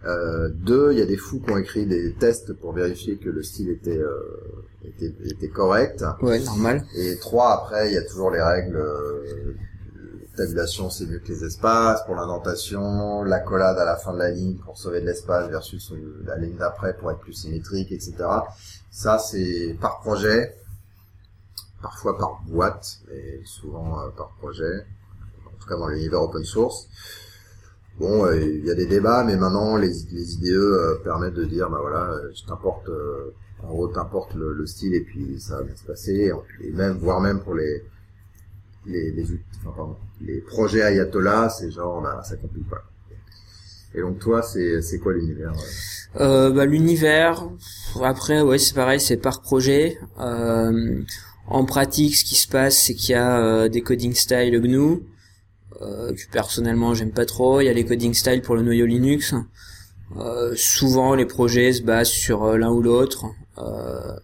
[0.07, 3.29] Euh, deux, il y a des fous qui ont écrit des tests pour vérifier que
[3.29, 6.03] le style était euh, était, était correct.
[6.21, 6.85] Ouais, normal.
[6.95, 8.77] Et trois, après, il y a toujours les règles.
[8.77, 9.55] Euh,
[10.37, 12.03] tabulation, c'est mieux que les espaces.
[12.05, 15.91] Pour l'indentation, l'accolade à la fin de la ligne pour sauver de l'espace versus
[16.25, 18.15] la ligne d'après pour être plus symétrique, etc.
[18.91, 20.55] Ça, c'est par projet,
[21.81, 24.85] parfois par boîte, et souvent euh, par projet.
[25.47, 26.87] En tout cas, dans l'univers open source.
[27.99, 31.45] Bon, euh, il y a des débats, mais maintenant, les, les IDE euh, permettent de
[31.45, 32.89] dire, bah voilà, euh, t'importe,
[33.63, 36.31] en gros, t'importe le, le style et puis ça va bien se passer.
[36.61, 37.83] Et même, voire même pour les
[40.21, 42.83] les projets Ayatollah, c'est genre, bah, ça complique pas.
[43.93, 45.53] Et donc toi, c'est quoi l'univers
[46.19, 47.49] euh bah, l'univers,
[48.01, 49.97] après, ouais, c'est pareil, c'est par projet.
[50.19, 51.01] Euh,
[51.47, 54.99] en pratique, ce qui se passe, c'est qu'il y a euh, des coding styles GNU,
[55.79, 57.61] que personnellement j'aime pas trop.
[57.61, 59.33] Il y a les coding styles pour le noyau Linux.
[60.15, 63.25] Euh, souvent, les projets se basent sur euh, l'un ou l'autre,
[63.57, 64.15] euh,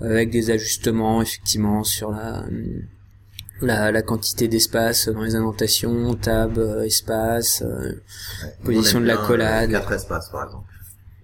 [0.00, 2.44] avec des ajustements effectivement sur la
[3.60, 7.62] la, la quantité d'espace dans les annotations, tab, euh, espace.
[7.62, 7.92] euh,
[8.42, 8.54] Ouais.
[8.64, 9.70] Position On de la collade.
[9.70, 10.68] euh, Quatre espaces, par exemple.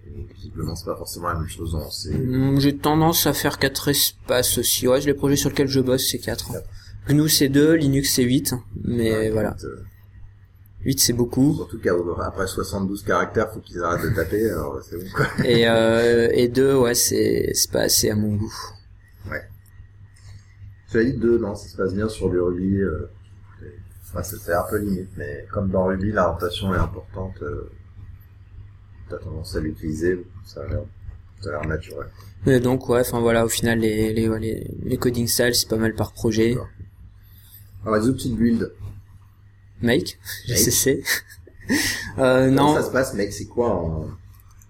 [0.07, 2.15] Et visiblement, c'est pas forcément la même chose en C.
[2.15, 4.87] Hum, J'ai tendance à faire quatre espaces aussi.
[4.89, 6.53] Ouais, les projets sur lesquels je bosse, c'est quatre.
[6.53, 6.65] Quatre.
[7.09, 9.57] GNU c'est 2, Linux c'est 8, mais Ouais, voilà.
[9.65, 9.83] euh,
[10.85, 11.55] 8 c'est beaucoup.
[11.55, 15.27] Surtout qu'après 72 caractères, faut qu'ils arrêtent de taper, alors c'est bon quoi.
[15.45, 18.55] Et, euh, et 2, ouais, c'est c'est pas assez à mon goût.
[20.89, 22.81] Cela dit, deux, non, ça se passe bien sur du Ruby.
[22.81, 23.09] Euh,
[24.03, 27.71] enfin, c'est un peu limite, mais comme dans Ruby, l'orientation est importante, euh,
[29.09, 30.81] t'as tendance à l'utiliser, ça a l'air,
[31.41, 32.09] ça a l'air naturel.
[32.47, 35.69] Et donc, ouais, enfin voilà, au final, les, les, ouais, les, les coding styles, c'est
[35.69, 36.55] pas mal par projet.
[36.55, 36.69] D'accord.
[37.85, 38.73] Alors, les outils de build,
[39.83, 40.19] Make, Make.
[40.47, 41.03] GCC.
[42.19, 42.75] Euh, Comment non.
[42.75, 44.07] ça se passe, mec C'est quoi en...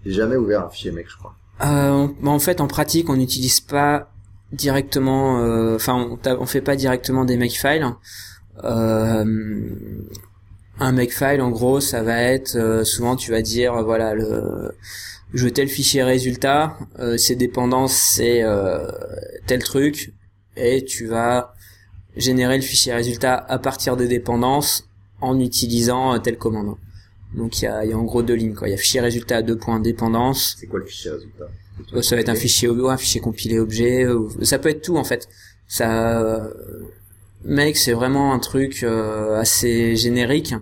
[0.05, 1.35] J'ai jamais ouvert un fichier mec, je crois.
[1.63, 4.11] Euh, bah, en fait, en pratique, on n'utilise pas
[4.53, 7.87] directement, euh, enfin, on, t'a- on fait pas directement des makefiles.
[8.65, 9.25] Euh,
[10.79, 14.73] un makefile, en gros, ça va être euh, souvent, tu vas dire, euh, voilà, le
[15.33, 18.91] je veux tel fichier résultat, euh, ses dépendances, c'est euh,
[19.47, 20.13] tel truc,
[20.57, 21.55] et tu vas
[22.17, 24.87] générer le fichier résultat à partir des dépendances
[25.21, 26.77] en utilisant euh, telle commande.
[27.37, 28.69] Donc il y a, y a en gros deux lignes quoi.
[28.69, 31.47] Il y a fichier résultat deux points dépendance C'est quoi le fichier résultat?
[32.03, 34.05] Ça va être un fichier, ouais, un fichier compilé objet.
[34.05, 35.29] euh, Ça peut être tout en fait.
[35.69, 36.51] Ça, euh,
[37.45, 40.55] mec, c'est vraiment un truc euh, assez générique.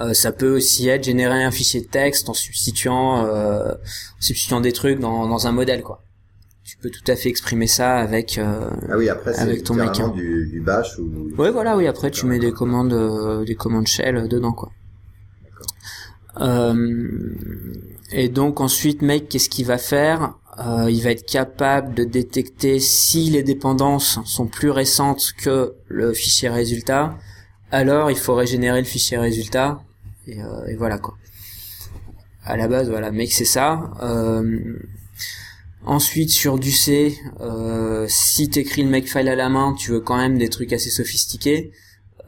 [0.00, 4.60] Euh, ça peut aussi être générer un fichier de texte en substituant, euh, en substituant
[4.62, 6.02] des trucs dans, dans un modèle quoi.
[6.82, 8.38] Peux tout à fait exprimer ça avec.
[8.38, 10.08] euh, Ah oui, après Avec ton mec, hein.
[10.16, 11.30] du, du bash ou...
[11.36, 11.86] Ouais, voilà, oui.
[11.86, 14.70] Après, tu mets des commandes, euh, des commandes shell euh, dedans, quoi.
[16.40, 17.34] Euh,
[18.12, 20.34] et donc ensuite, mec, qu'est-ce qu'il va faire?
[20.58, 26.12] Euh, Il va être capable de détecter si les dépendances sont plus récentes que le
[26.14, 27.16] fichier résultat.
[27.70, 29.82] Alors, il faut régénérer le fichier résultat.
[30.26, 31.14] Et, euh, et voilà quoi.
[32.44, 33.90] À la base, voilà, mec, c'est ça.
[35.86, 40.16] Ensuite, sur du C, euh, si t'écris le makefile à la main, tu veux quand
[40.16, 41.72] même des trucs assez sophistiqués.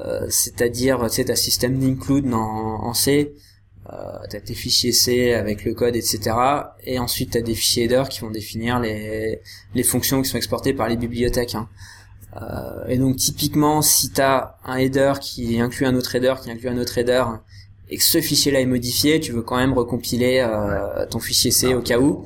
[0.01, 3.35] Euh, c'est-à-dire, tu sais, t'as système d'include en, en C,
[3.93, 3.97] euh,
[4.31, 6.21] t'as tes fichiers C avec le code, etc.
[6.85, 9.41] Et ensuite, t'as des fichiers header qui vont définir les,
[9.75, 11.55] les fonctions qui sont exportées par les bibliothèques.
[11.55, 11.69] hein.
[12.41, 16.71] Euh, et donc, typiquement, si t'as un header qui inclut un autre header, qui inclut
[16.71, 17.25] un autre header,
[17.91, 21.75] et que ce fichier-là est modifié, tu veux quand même recompiler euh, ton fichier C
[21.75, 22.25] au cas où.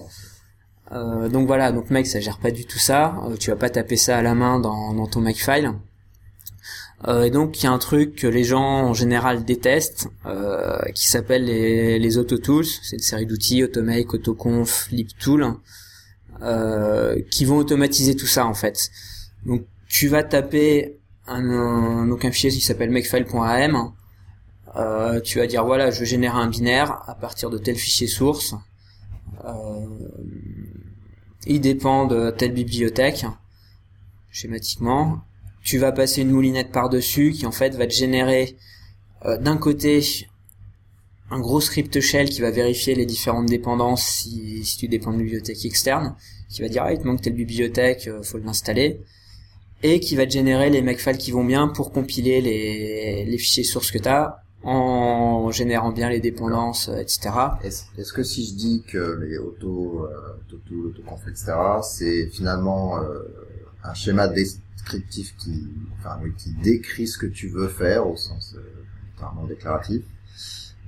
[0.92, 3.16] Euh, donc voilà, donc mec, ça gère pas du tout ça.
[3.28, 5.72] Euh, tu vas pas taper ça à la main dans, dans ton makefile.
[7.08, 10.78] Euh, et donc il y a un truc que les gens en général détestent, euh,
[10.94, 12.64] qui s'appelle les, les autotools.
[12.82, 15.54] C'est une série d'outils, Automake, Autoconf, LibTool,
[17.30, 18.90] qui vont automatiser tout ça en fait.
[19.44, 23.92] Donc tu vas taper un, un- donc un fichier qui s'appelle makefile.am.
[25.24, 28.54] Tu vas dire voilà, je génère un binaire à partir de tel fichier source.
[31.46, 33.24] Il dépend de telle bibliothèque,
[34.30, 35.20] schématiquement.
[35.62, 38.56] Tu vas passer une moulinette par-dessus qui en fait va te générer
[39.24, 40.28] euh, d'un côté
[41.30, 45.64] un gros script shell qui va vérifier les différentes dépendances si, tu dépends de bibliothèque
[45.64, 46.14] externe,
[46.48, 49.00] qui va dire ah il te manque telle bibliothèque, euh, faut l'installer,
[49.82, 53.64] et qui va te générer les makefiles qui vont bien pour compiler les, les fichiers
[53.64, 57.30] sources que tu as en générant bien les dépendances, euh, etc.
[57.62, 61.52] Est-ce que si je dis que les auto, euh, autoconf, etc.,
[61.82, 63.22] c'est finalement euh,
[63.84, 68.56] un schéma descriptif qui, enfin, oui, qui décrit ce que tu veux faire au sens
[68.56, 70.02] euh, déclaratif,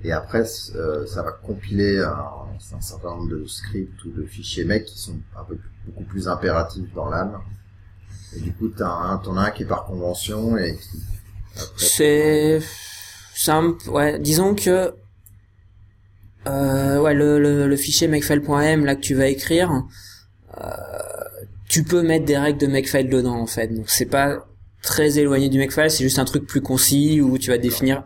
[0.03, 0.43] et après
[0.75, 2.25] euh, ça va compiler un,
[2.75, 6.27] un certain nombre de scripts ou de fichiers mec qui sont un peu beaucoup plus
[6.27, 7.39] impératifs dans l'âme.
[8.35, 11.01] Et du coup, t'en as un qui est par convention et qui
[11.55, 12.61] après, C'est
[13.39, 14.19] simple, ouais.
[14.19, 14.93] Disons que
[16.47, 19.83] euh, ouais, le, le, le fichier makefile.m là que tu vas écrire,
[20.57, 20.67] euh,
[21.67, 23.67] tu peux mettre des règles de makefile dedans en fait.
[23.67, 24.45] Donc c'est pas
[24.81, 28.03] très éloigné du makefile, c'est juste un truc plus concis où tu vas définir,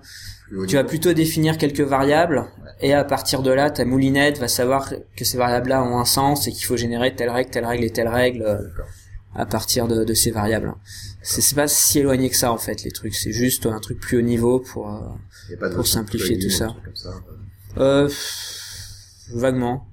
[0.68, 2.46] tu vas plutôt définir quelques variables
[2.80, 6.48] et à partir de là, ta moulinette va savoir que ces variables-là ont un sens
[6.48, 8.58] et qu'il faut générer telle règle, telle règle et telle règle euh.
[9.36, 10.74] À partir de, de ces variables.
[11.22, 14.18] C'est pas si éloigné que ça en fait les trucs, c'est juste un truc plus
[14.18, 16.68] haut niveau pour euh, pas pour simplifier tout ou ça.
[16.68, 17.84] comme.
[17.84, 18.10] Euh,
[19.34, 19.88] vaguement.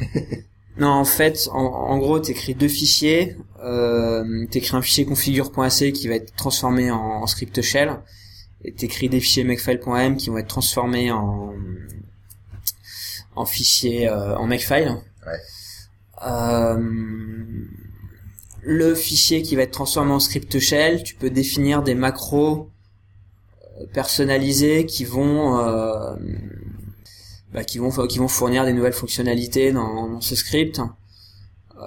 [0.78, 3.36] non, en fait, en, en gros, t'écris deux fichiers.
[3.62, 7.98] Euh, t'écris un fichier configure.c qui va être transformé en, en script shell,
[8.64, 11.54] et t'écris des fichiers makefile.m qui vont être transformés en
[13.36, 14.96] en fichier euh, en makefile.
[15.26, 15.38] Ouais.
[16.26, 16.78] Euh,
[18.62, 22.70] le fichier qui va être transformé en script shell, tu peux définir des macros
[23.78, 26.14] euh, personnalisés qui vont euh,
[27.52, 30.80] bah, qui vont qui vont fournir des nouvelles fonctionnalités dans, ce script.
[31.80, 31.82] Euh,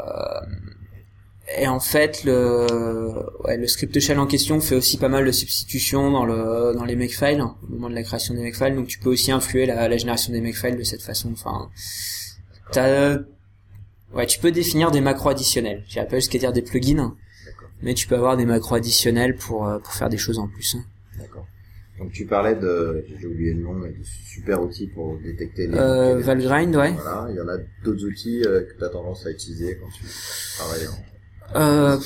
[1.57, 6.26] et en fait, le script shell en question fait aussi pas mal de substitutions dans
[6.26, 8.76] le dans les makefiles au moment de la création des makefiles.
[8.76, 11.32] Donc tu peux aussi influer la, la génération des makefiles de cette façon.
[11.34, 11.69] Enfin,
[12.71, 13.17] t'as
[14.14, 15.84] ouais, tu peux définir des macros additionnels.
[15.88, 17.16] J'irais pas jusqu'à dire des plugins,
[17.82, 20.76] mais tu peux avoir des macros additionnels pour euh, pour faire des choses en plus.
[20.76, 20.84] hein.
[21.20, 21.45] D'accord.
[21.99, 25.78] Donc tu parlais de, j'ai oublié le nom, mais de super outils pour détecter les.
[25.78, 26.91] Euh, les- Valgrind, ouais.
[26.93, 29.89] Voilà, il y en a d'autres outils euh, que tu as tendance à utiliser quand
[29.95, 30.03] tu
[30.57, 31.59] travailles en...
[31.59, 31.97] Euh,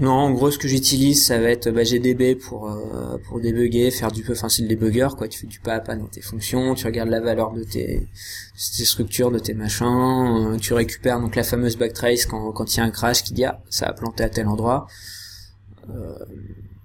[0.00, 3.90] Non, en gros, ce que j'utilise, ça va être bah, GDB pour euh, pour débugger,
[3.90, 5.28] faire du peu, enfin c'est le débugger quoi.
[5.28, 8.08] Tu fais du pas à pas dans tes fonctions, tu regardes la valeur de tes,
[8.56, 12.80] structures, de tes machins, euh, tu récupères donc la fameuse backtrace quand quand il y
[12.80, 14.86] a un crash qui dit ah ça a planté à tel endroit.
[15.90, 16.14] Euh,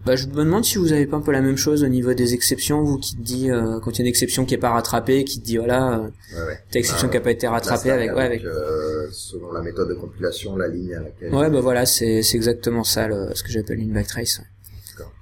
[0.08, 2.14] bah, je me demande si vous avez pas un peu la même chose au niveau
[2.14, 4.58] des exceptions, vous qui te dit euh, quand il y a une exception qui est
[4.58, 6.08] pas rattrapée, qui te dit voilà, euh,
[6.47, 8.43] Ouais, exception Bah, qui a pas été rattrapée avec, ouais, avec.
[8.43, 11.34] euh, selon la méthode de compilation, la ligne à laquelle.
[11.36, 14.41] Ouais, bah voilà, c'est c'est exactement ça, le, ce que j'appelle une backtrace.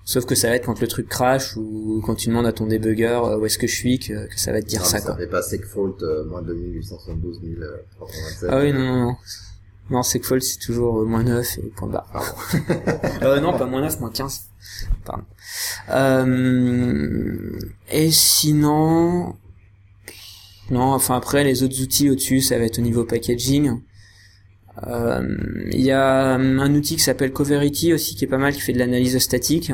[0.08, 2.68] Sauf que ça va être quand le truc crash ou quand tu demandes à ton
[2.68, 5.00] débugger euh, où est-ce que je suis que, que ça va te dire Non, ça
[5.00, 5.16] mais quoi.
[5.18, 5.42] fait pas
[6.04, 7.40] euh, moins 2872
[7.98, 8.50] 327.
[8.52, 9.16] Ah oui, non, non, non.
[9.90, 10.20] Non, c'est
[10.60, 12.36] toujours moins 9 et point barre.
[13.42, 14.42] non, pas moins 9, moins 15.
[15.90, 17.60] Euh,
[17.92, 19.36] et sinon...
[20.72, 23.80] Non, enfin après, les autres outils au-dessus, ça va être au niveau packaging.
[24.88, 28.62] Euh, Il y a un outil qui s'appelle Coverity aussi, qui est pas mal, qui
[28.62, 29.72] fait de l'analyse statique.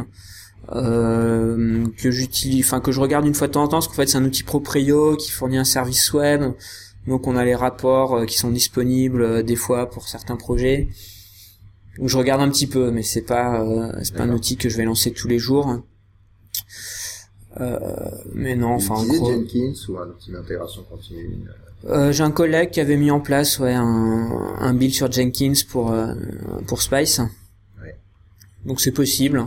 [0.74, 3.94] Euh, que j'utilise, enfin que je regarde une fois de temps en temps, parce qu'en
[3.94, 6.44] fait c'est un outil proprio qui fournit un service web.
[7.08, 10.88] Donc on a les rapports qui sont disponibles des fois pour certains projets.
[12.00, 14.70] Où je regarde un petit peu, mais c'est pas euh, c'est pas un outil que
[14.70, 15.82] je vais lancer tous les jours.
[17.60, 17.78] Euh,
[18.34, 18.96] mais non, enfin.
[18.96, 21.44] Jenkins ou un outil d'intégration continue.
[21.86, 25.54] Euh, j'ai un collègue qui avait mis en place ouais un, un build sur Jenkins
[25.68, 26.14] pour euh,
[26.68, 27.20] pour Spice.
[27.82, 27.96] Ouais.
[28.66, 29.46] Donc c'est possible.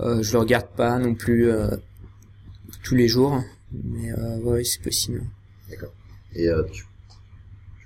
[0.00, 1.68] Euh, je le regarde pas non plus euh,
[2.82, 3.42] tous les jours,
[3.72, 5.22] mais euh, ouais c'est possible.
[5.70, 5.92] D'accord.
[6.34, 6.84] Et euh, tu, je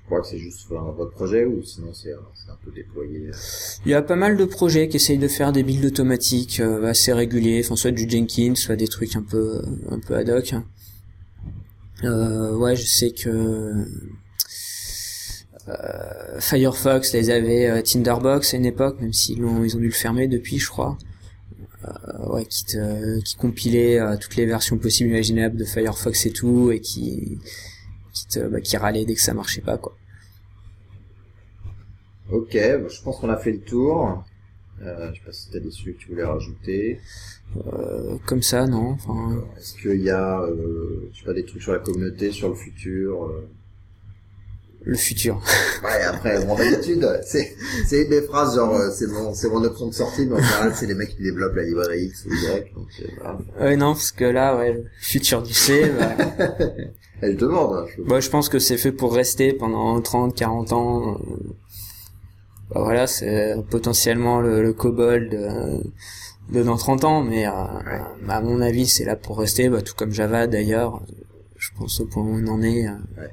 [0.06, 3.28] crois que c'est juste enfin, votre projet ou sinon c'est un peu déployé.
[3.28, 3.32] euh,
[3.84, 6.84] Il y a pas mal de projets qui essayent de faire des builds automatiques euh,
[6.84, 10.54] assez réguliers, enfin soit du Jenkins, soit des trucs un peu un peu ad hoc.
[12.04, 13.84] Euh, ouais, je sais que
[15.68, 19.86] euh, Firefox les avait euh, Tinderbox à une époque, même s'ils l'ont ils ont dû
[19.86, 20.96] le fermer depuis, je crois.
[21.84, 26.70] Euh, ouais, qui te, qui compilait toutes les versions possibles imaginables de Firefox et tout,
[26.70, 27.38] et qui
[28.16, 29.94] qui te, bah, qui râlait dès que ça marchait pas quoi.
[32.30, 34.24] Ok, bon, je pense qu'on a fait le tour.
[34.82, 37.00] Euh, je sais pas si t'as des sujets que tu voulais rajouter.
[37.56, 38.90] Euh, comme ça, non.
[38.90, 42.48] Enfin, Est-ce qu'il y a, euh, je sais pas, des trucs sur la communauté, sur
[42.48, 43.48] le futur euh...
[44.86, 45.42] le futur.
[45.82, 47.54] Ouais, après, bon, d'habitude, c'est,
[47.86, 50.72] c'est des phrases genre, euh, c'est mon, c'est mon option de sortie, mais en général,
[50.74, 53.38] c'est les mecs qui développent la librairie X ou Y, donc, euh, voilà.
[53.60, 56.14] Ouais, non, parce que là, ouais, le futur du C, bah,
[57.22, 58.02] Et je demande, hein, je...
[58.02, 61.14] bah, je pense que c'est fait pour rester pendant 30, 40 ans.
[61.14, 61.36] euh.
[62.70, 65.82] Bah, voilà, c'est potentiellement le, le COBOL de,
[66.52, 67.50] de dans 30 ans, mais euh,
[68.26, 71.02] bah, à mon avis, c'est là pour rester, bah, tout comme Java d'ailleurs.
[71.58, 73.30] Je pense au point où on en est, euh, Ouais.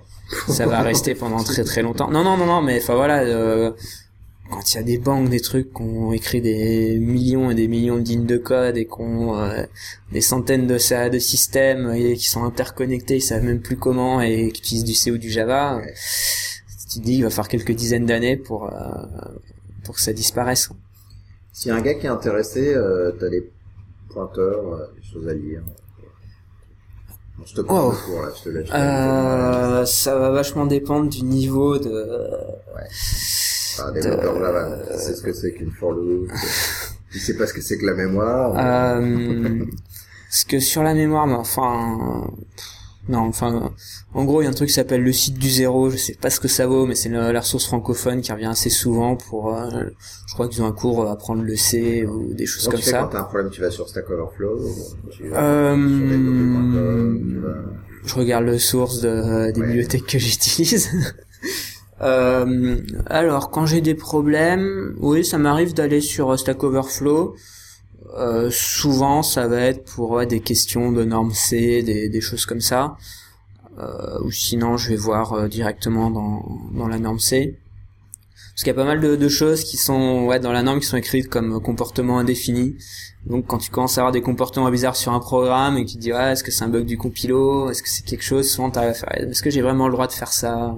[0.48, 2.10] Ça va rester pendant très très longtemps.
[2.10, 3.72] Non, non, non, non, mais enfin voilà, euh,
[4.50, 7.68] quand il y a des banques, des trucs qui ont écrit des millions et des
[7.68, 9.64] millions de lignes de code et qui ont euh,
[10.12, 14.22] des centaines de ça de systèmes et qui sont interconnectés, ils savent même plus comment
[14.22, 15.82] et qui utilisent du C ou du Java.
[16.92, 18.70] Tu te dis il va falloir quelques dizaines d'années pour euh,
[19.84, 20.70] pour que ça disparaisse.
[21.52, 23.50] S'il y a un gars qui est intéressé, euh, t'as des
[24.10, 25.62] pointeurs, euh, des choses à lire.
[27.38, 27.92] Bon, je te prends Wow.
[27.92, 28.70] le cours, là, je te laisse.
[28.74, 32.30] Euh, ça va vachement dépendre du niveau de
[33.80, 36.30] Un développeur Java, qui sait ce que c'est qu'une for loop,
[37.12, 38.54] qui sait pas ce que c'est que la mémoire.
[38.58, 39.66] Euh,
[40.30, 42.28] parce que sur la mémoire, mais enfin,
[43.10, 43.74] non, enfin,
[44.14, 45.90] en gros, il y a un truc qui s'appelle le site du zéro.
[45.90, 48.46] Je sais pas ce que ça vaut, mais c'est la, la ressource francophone qui revient
[48.46, 49.54] assez souvent pour.
[49.58, 49.70] euh,
[50.28, 52.86] je crois qu'ils ont un cours à apprendre le C ou des choses comme tu
[52.86, 53.10] fais quand ça.
[53.12, 57.40] t'as un problème, tu vas sur Stack Overflow, ou tu vas Euh, sur developer.com, tu
[57.40, 59.68] vas- Je regarde le source de, des Ouais.
[59.68, 60.90] bibliothèques que j'utilise.
[62.02, 62.78] Euh,
[63.08, 67.36] alors, quand j'ai des problèmes, oui, ça m'arrive d'aller sur euh, Stack Overflow.
[68.18, 72.98] Euh, souvent, ça va être pour des questions de normes C, des, choses comme ça.
[73.80, 77.58] Euh, ou sinon, je vais voir euh, directement dans, dans la norme C.
[78.54, 80.80] Parce qu'il y a pas mal de, de choses qui sont ouais, dans la norme
[80.80, 82.76] qui sont écrites comme comportement indéfini.
[83.26, 85.96] Donc quand tu commences à avoir des comportements bizarres sur un programme et que tu
[85.96, 88.70] te dis est-ce que c'est un bug du compilo, est-ce que c'est quelque chose, souvent
[88.70, 90.76] t'arrives à faire est-ce que j'ai vraiment le droit de faire ça?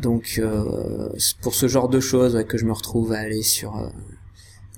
[0.00, 3.76] Donc euh, c'est pour ce genre de choses que je me retrouve à aller sur
[3.76, 3.88] euh,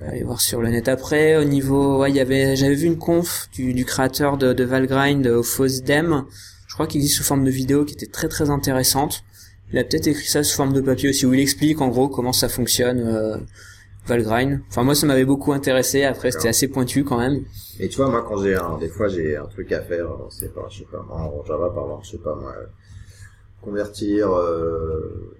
[0.01, 2.99] aller voir sur le net après au niveau ouais, il y avait j'avais vu une
[2.99, 6.25] conf du, du créateur de, de Valgrind au FOSDEM,
[6.67, 9.23] je crois qu'il existe sous forme de vidéo qui était très très intéressante.
[9.73, 12.09] Il a peut-être écrit ça sous forme de papier aussi où il explique en gros
[12.09, 13.37] comment ça fonctionne euh,
[14.07, 14.61] Valgrind.
[14.69, 17.45] Enfin moi ça m'avait beaucoup intéressé, après c'était assez pointu quand même.
[17.83, 20.27] Et tu vois, moi, quand j'ai un, des fois, j'ai un truc à faire, euh,
[20.29, 22.67] c'est pas, je sais pas, en Java, par exemple, je sais pas, moi, euh,
[23.63, 25.35] convertir, euh,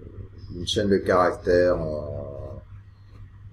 [0.55, 2.30] une chaîne de caractères en,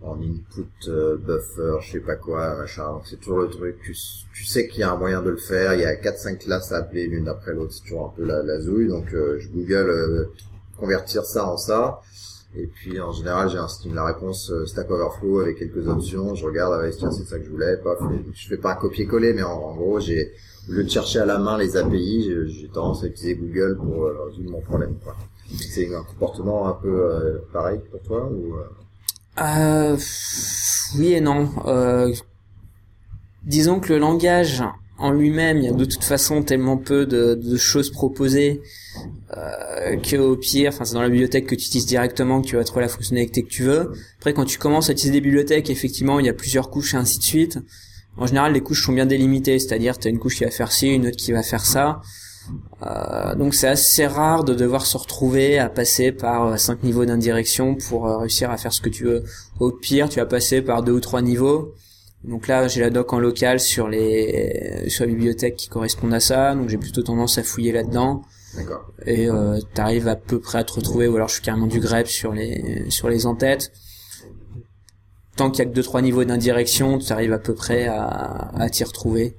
[0.02, 3.00] en input euh, buffer, je sais pas quoi, machin.
[3.04, 3.76] C'est toujours le truc.
[3.82, 5.74] Tu, sais qu'il y a un moyen de le faire.
[5.74, 7.72] Il y a quatre cinq classes à appeler l'une après l'autre.
[7.72, 8.88] C'est toujours un peu la, la zouille.
[8.88, 10.24] Donc euh, je Google euh,
[10.78, 12.00] convertir ça en ça.
[12.56, 16.34] Et puis en général, j'ai un la réponse euh, Stack Overflow avec quelques options.
[16.34, 17.76] Je regarde, ah tiens, c'est ça que je voulais.
[17.76, 17.98] Paf,
[18.32, 20.32] je fais pas un copier-coller, mais en, en gros, j'ai
[20.68, 24.04] au lieu de chercher à la main les API, j'ai- tendance à utiliser Google pour
[24.06, 24.94] euh, résoudre mon problème.
[25.56, 28.54] C'est un comportement un peu euh, pareil pour toi ou
[29.40, 29.96] euh,
[30.96, 31.50] oui et non.
[31.66, 32.12] Euh,
[33.44, 34.62] disons que le langage
[34.98, 38.60] en lui-même, il y a de toute façon tellement peu de, de choses proposées
[39.36, 42.56] euh, que au pire, enfin c'est dans la bibliothèque que tu utilises directement que tu
[42.56, 43.92] vas trouver la fonctionnalité que tu veux.
[44.18, 46.96] Après, quand tu commences à utiliser des bibliothèques, effectivement, il y a plusieurs couches et
[46.96, 47.58] ainsi de suite.
[48.16, 50.72] En général, les couches sont bien délimitées, c'est-à-dire tu as une couche qui va faire
[50.72, 52.00] ci, une autre qui va faire ça.
[52.82, 57.04] Euh, donc c'est assez rare de devoir se retrouver à passer par euh, cinq niveaux
[57.04, 59.24] d'indirection pour euh, réussir à faire ce que tu veux.
[59.60, 61.74] Au pire, tu vas passer par deux ou trois niveaux.
[62.24, 66.20] Donc là, j'ai la doc en local sur les sur les bibliothèques qui correspondent à
[66.20, 68.22] ça, donc j'ai plutôt tendance à fouiller là-dedans
[68.56, 68.90] d'accord.
[69.06, 71.78] et euh, t'arrives à peu près à te retrouver ou alors je suis carrément du
[71.78, 73.72] grep sur les sur les en-têtes.
[75.36, 78.50] Tant qu'il y a que deux trois niveaux d'indirection, tu arrives à peu près à,
[78.58, 79.36] à t'y retrouver.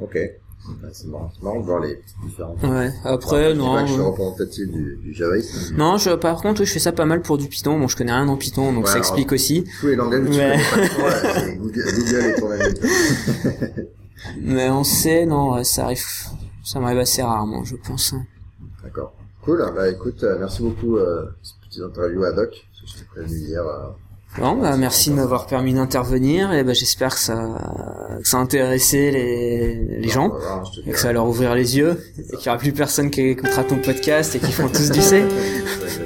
[0.00, 0.18] Ok.
[0.68, 2.62] Ouais, c'est marrant, marrant de voir les petites différences.
[2.62, 2.92] Ouais.
[3.04, 3.86] Après pas non.
[3.86, 7.22] je suis représentatif du, du mais Non, je, par contre, je fais ça pas mal
[7.22, 7.78] pour du Python.
[7.78, 9.64] Bon, je connais rien en Python, donc Ouais, ça alors- explique aussi.
[9.80, 12.74] Tous les langages que tu Google, Google est ton ami.
[14.42, 16.04] Mais on sait, non, ça arrive,
[16.64, 18.14] ça m'arrive assez rarement, je pense.
[18.82, 19.12] D'accord.
[19.42, 19.64] Cool.
[19.76, 22.34] Bah écoute, euh, merci beaucoup euh, pour cette petite interview Doc.
[22.34, 23.62] parce que Je t'ai prévenu hier.
[23.64, 23.88] euh,
[24.38, 27.48] Bon, bah, merci de m'avoir permis d'intervenir, et bah, j'espère que ça,
[28.20, 30.32] que ça a intéressé les, les on gens,
[30.86, 33.22] et que ça va leur ouvrir les yeux, et qu'il y aura plus personne qui
[33.22, 35.24] écoutera ton podcast et qui font tous du C.